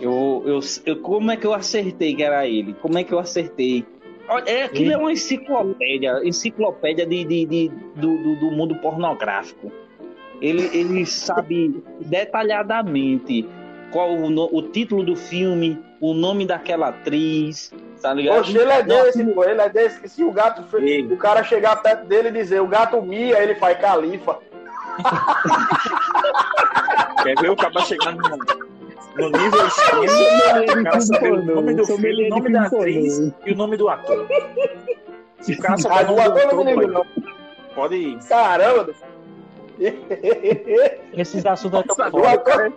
[0.00, 2.74] eu, eu, eu, como é que eu acertei que era ele?
[2.74, 3.84] Como é que eu acertei?
[4.46, 9.72] É, aquilo é uma enciclopédia, enciclopédia de, de, de- do, do, do mundo pornográfico.
[10.40, 13.48] Ele, ele sabe detalhadamente
[13.90, 18.36] qual o, o título do filme, o nome daquela atriz, tá ligado?
[18.44, 19.42] Poxa, ele é desse, pô.
[19.44, 20.64] Ele é desse se o gato.
[20.78, 21.02] Ei.
[21.02, 24.38] O cara chegar perto dele e dizer o gato mia, ele faz califa.
[27.22, 28.38] Quer ver o cara chegando no,
[29.16, 30.04] no nível extremo?
[30.80, 33.88] O cara saber o nome do filme, o nome da atriz e o nome do
[33.88, 34.26] ator.
[35.40, 37.06] Se o cara souber o do nome do ator eu não me ator, lembro, não.
[37.74, 38.18] pode ir.
[38.28, 38.92] Caramba.
[41.16, 42.30] Esses assuntos Do estão fora.
[42.32, 42.72] ator,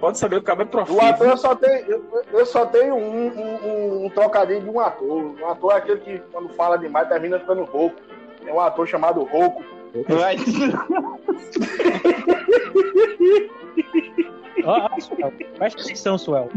[0.00, 1.10] Pode saber o cara é profissional.
[1.14, 4.80] ator eu só tenho, eu, eu só tenho um, um, um- um trocadilho de um
[4.80, 5.34] ator.
[5.40, 7.96] Um ator é aquele que, quando fala demais, termina ficando rouco.
[8.44, 9.62] É um ator chamado Rouco.
[10.08, 10.36] Vai.
[14.64, 16.48] Ó, ó, Suel, presta atenção, Suel.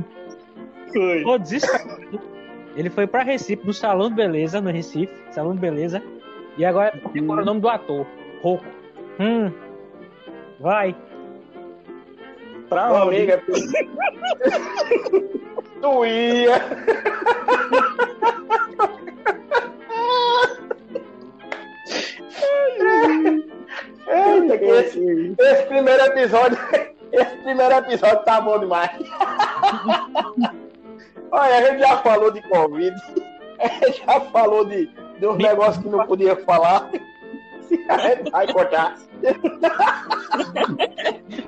[1.24, 2.20] Tô desesperado.
[2.76, 6.01] Ele foi pra Recife, no Salão de Beleza, no Recife, Salão de Beleza.
[6.58, 8.06] E agora decora o nome do ator,
[8.41, 8.66] Rouco.
[9.20, 9.51] Hum.
[10.60, 10.95] Vai.
[12.70, 13.16] Pra Meu onde?
[13.18, 13.38] amigo, é
[15.82, 16.56] Tu ia.
[24.08, 26.58] Eita, que esse, esse primeiro episódio.
[27.88, 28.92] Episódio tá bom demais.
[31.32, 32.96] Olha, a gente já falou de Covid.
[33.60, 34.88] A gente já falou de,
[35.20, 36.90] de uns negócios que não podia falar.
[37.90, 38.96] A gente vai cortar.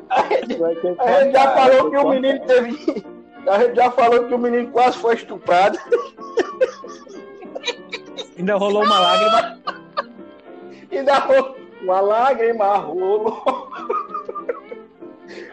[0.10, 0.64] A gente
[1.00, 3.06] a gente já falou que o menino teve.
[3.48, 5.78] A gente já falou que o menino quase foi estuprado.
[8.38, 9.60] Ainda rolou uma lágrima.
[10.92, 11.28] E dá
[11.82, 13.67] uma lágrima rolou.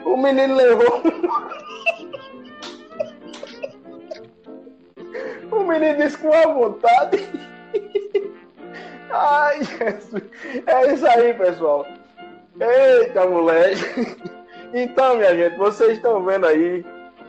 [0.05, 1.03] O menino levou.
[5.51, 7.29] O menino disse com a vontade.
[9.11, 10.23] Ai, Jesus.
[10.67, 11.87] É isso aí, pessoal.
[12.61, 13.85] Eita, moleque.
[14.73, 16.85] Então, minha gente, vocês estão vendo aí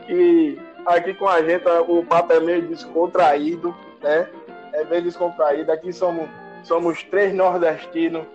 [0.06, 4.28] que aqui com a gente o papo é meio descontraído, né?
[4.72, 5.70] É meio descontraído.
[5.70, 6.28] Aqui somos,
[6.64, 8.26] somos três nordestinos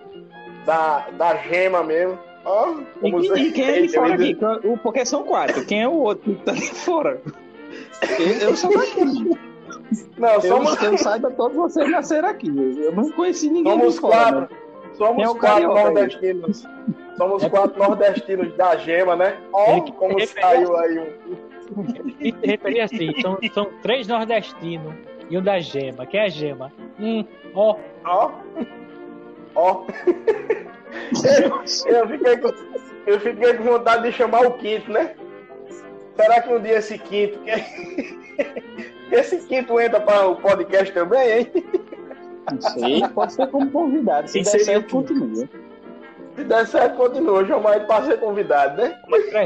[0.64, 2.18] da, da gema mesmo.
[2.44, 4.36] Ó, E, como e- e quem é de fora aqui?
[4.64, 5.64] O- Porque são quatro.
[5.64, 7.20] Quem é o outro que tá de fora?
[8.18, 9.38] Eu, eu sou daqui.
[10.18, 12.48] Não, Eu, somos, que eu saiba, todos vocês nasceram aqui.
[12.48, 14.16] Eu não conheci ninguém somos de fora.
[14.16, 14.40] quatro.
[14.40, 14.48] né?
[14.94, 15.84] Somos é quatro carioca aí?
[15.94, 16.68] nordestinos.
[17.16, 19.38] Somos quatro nordestinos da gema, né?
[19.52, 21.12] Ó, Ele- como ele- saiu aí um.
[22.20, 24.92] E se referir assim, são, são três nordestinos
[25.30, 26.04] e um da Gema.
[26.04, 26.70] Quem é a Gema?
[27.00, 27.24] Hum,
[27.54, 28.30] ó, Ó.
[29.54, 29.84] Ó.
[31.86, 32.52] Eu fiquei, com,
[33.06, 35.14] eu fiquei com vontade de chamar o quinto, né?
[36.16, 37.38] Será que um dia esse quinto.
[39.12, 41.52] Esse quinto entra para o podcast também, hein?
[42.50, 44.26] Não sei, pode ser como convidado.
[44.26, 45.48] Se Quem der certo, continua.
[46.34, 47.46] Se der certo, continua.
[47.46, 48.98] Chamar ele para ser convidado, né?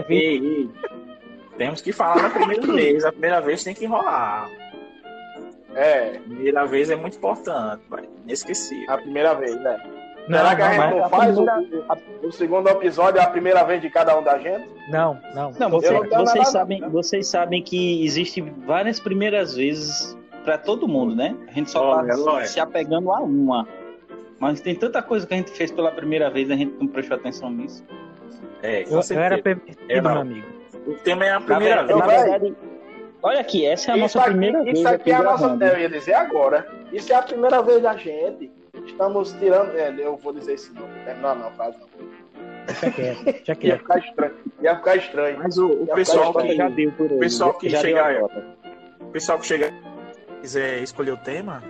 [0.09, 0.71] Ei, ei.
[1.59, 3.05] Temos que falar na primeira vez.
[3.05, 4.49] A primeira vez tem que rolar.
[5.75, 8.09] É, A primeira vez é muito importante, vai.
[8.25, 8.89] Inesquecível.
[8.89, 9.77] a primeira vez, né?
[10.29, 13.23] Não, Será que a não, gente mas não a faz o, o segundo episódio, é
[13.23, 14.69] a primeira vez de cada um da gente?
[14.91, 15.53] Não, não.
[15.59, 16.91] Não, você- não vocês, nada, sabem, não.
[16.91, 21.35] vocês sabem que existe várias primeiras vezes para todo mundo, né?
[21.49, 22.47] A gente só Olha, tá olha.
[22.47, 23.67] se apegando a uma.
[24.41, 27.17] Mas tem tanta coisa que a gente fez pela primeira vez, a gente não prestou
[27.17, 27.85] atenção nisso.
[28.63, 30.11] É, Eu, eu era permitido, não.
[30.13, 30.47] meu amigo.
[30.87, 32.21] O tema é a Na, primeira verdade- vez.
[32.21, 32.57] na verdade,
[33.23, 35.47] olha aqui, essa é a isso nossa aqui, primeira vez isso aqui é a nossa.
[35.65, 36.67] Eu ia dizer agora.
[36.93, 38.51] Isso é a primeira vez da gente.
[38.87, 39.77] Estamos tirando.
[39.77, 40.87] É, eu vou dizer isso não.
[41.05, 42.07] Terminar não, frase não.
[42.81, 43.79] Já quero, já Ia quero.
[43.79, 44.35] ficar estranho.
[44.61, 45.39] Ia ficar estranho.
[45.39, 48.21] Mas o, o pessoal que, já deu por o pessoal que já deu chega- a
[48.21, 48.45] cota.
[49.01, 49.73] o pessoal que chega
[50.41, 51.63] quiser escolher o tema,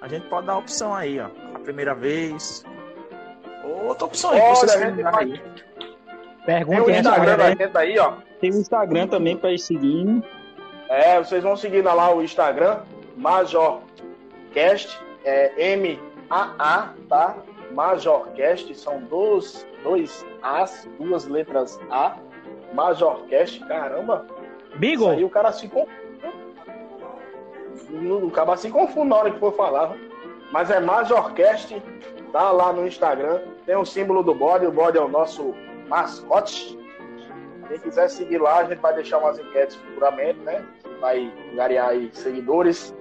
[0.00, 1.28] a gente pode dar a opção aí, ó.
[1.54, 2.64] A primeira vez.
[3.64, 4.92] Ou outra opção aí, Olha, vocês aí.
[4.92, 7.56] Tem o Pergunta Instagram da né?
[7.58, 8.12] gente aí, ó.
[8.40, 10.22] Tem o Instagram também para ir seguindo.
[10.88, 12.80] É, vocês vão seguindo lá o Instagram,
[13.16, 15.52] MajorCast, é
[16.30, 17.36] M-A-A, tá?
[17.72, 22.16] MajorCast, são dois, dois As, duas letras A,
[22.72, 24.26] MajorCast, caramba,
[24.76, 26.04] Bigo, aí o cara se confunde.
[28.22, 29.96] O cara se confunde na hora que for falar.
[30.52, 31.80] Mas é Majorcast,
[32.32, 33.40] tá lá no Instagram.
[33.64, 35.54] Tem o símbolo do bode, o bode é o nosso
[35.88, 36.78] mascote.
[37.68, 40.64] Quem quiser seguir lá, a gente vai deixar umas enquetes futuramente, né?
[41.00, 42.94] Vai garear aí seguidores.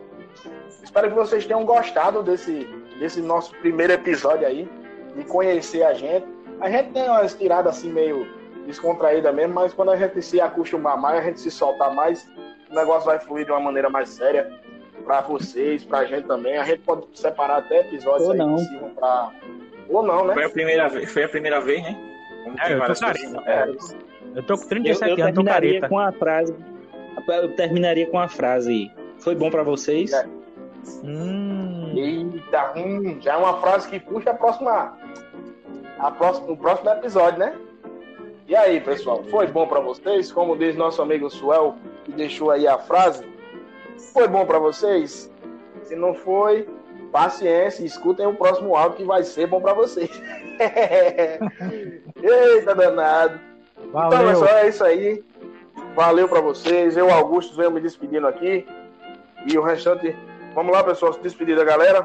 [0.83, 2.65] Espero que vocês tenham gostado desse,
[3.03, 4.65] desse nosso primeiro episódio aí,
[5.13, 6.25] de conhecer a gente.
[6.61, 8.25] A gente tem umas tiradas assim meio
[8.65, 12.25] descontraída mesmo, mas quando a gente se acostumar mais, a gente se soltar mais,
[12.71, 14.49] o negócio vai fluir de uma maneira mais séria
[15.03, 16.57] para vocês, pra gente também.
[16.57, 18.57] A gente pode separar até episódios Ou aí não.
[18.57, 19.31] sirvam pra.
[19.89, 20.33] Ou não, né?
[20.35, 21.97] Foi a primeira vez, foi a primeira vez, né?
[22.61, 23.43] É, eu tô careta.
[23.45, 23.69] é,
[24.35, 25.89] eu tô com Eu, 37 eu anos, tô careta.
[25.89, 26.55] com a frase.
[27.27, 28.89] Eu terminaria com a frase.
[29.17, 30.13] Foi bom para vocês?
[30.13, 30.25] É.
[31.03, 34.97] Hum, Eita, hum, já é uma frase que puxa a próxima.
[35.99, 37.55] A próxima, o próximo episódio, né?
[38.47, 40.31] E aí, pessoal, foi bom pra vocês?
[40.31, 43.25] Como diz nosso amigo Suel, que deixou aí a frase.
[44.11, 45.31] Foi bom pra vocês?
[45.83, 46.67] Se não foi,
[47.11, 50.09] paciência, escutem o próximo áudio que vai ser bom pra vocês.
[52.21, 53.39] Eita, danado.
[53.77, 54.27] Então, valeu.
[54.27, 55.23] pessoal, é isso aí.
[55.95, 56.97] Valeu pra vocês.
[56.97, 58.65] Eu, Augusto, venho me despedindo aqui.
[59.47, 60.15] E o restante.
[60.53, 62.03] Vamos lá, pessoal, se despedir da galera.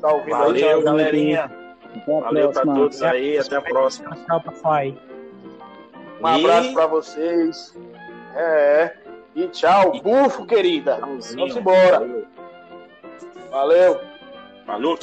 [0.00, 0.60] Tá ouvindo Valeu, aí?
[0.60, 1.50] Tchau, galerinha.
[2.06, 4.16] Valeu pra todos aí, até a próxima.
[4.26, 4.96] Tchau, papai.
[6.20, 7.76] Um abraço para vocês.
[8.34, 8.96] É, é.
[9.34, 10.00] E tchau, e...
[10.00, 10.96] bufo, querida.
[10.96, 11.40] Tchauzinho.
[11.40, 11.98] Vamos embora.
[11.98, 12.26] Valeu.
[13.50, 14.00] Valeu.
[14.66, 14.98] Falou.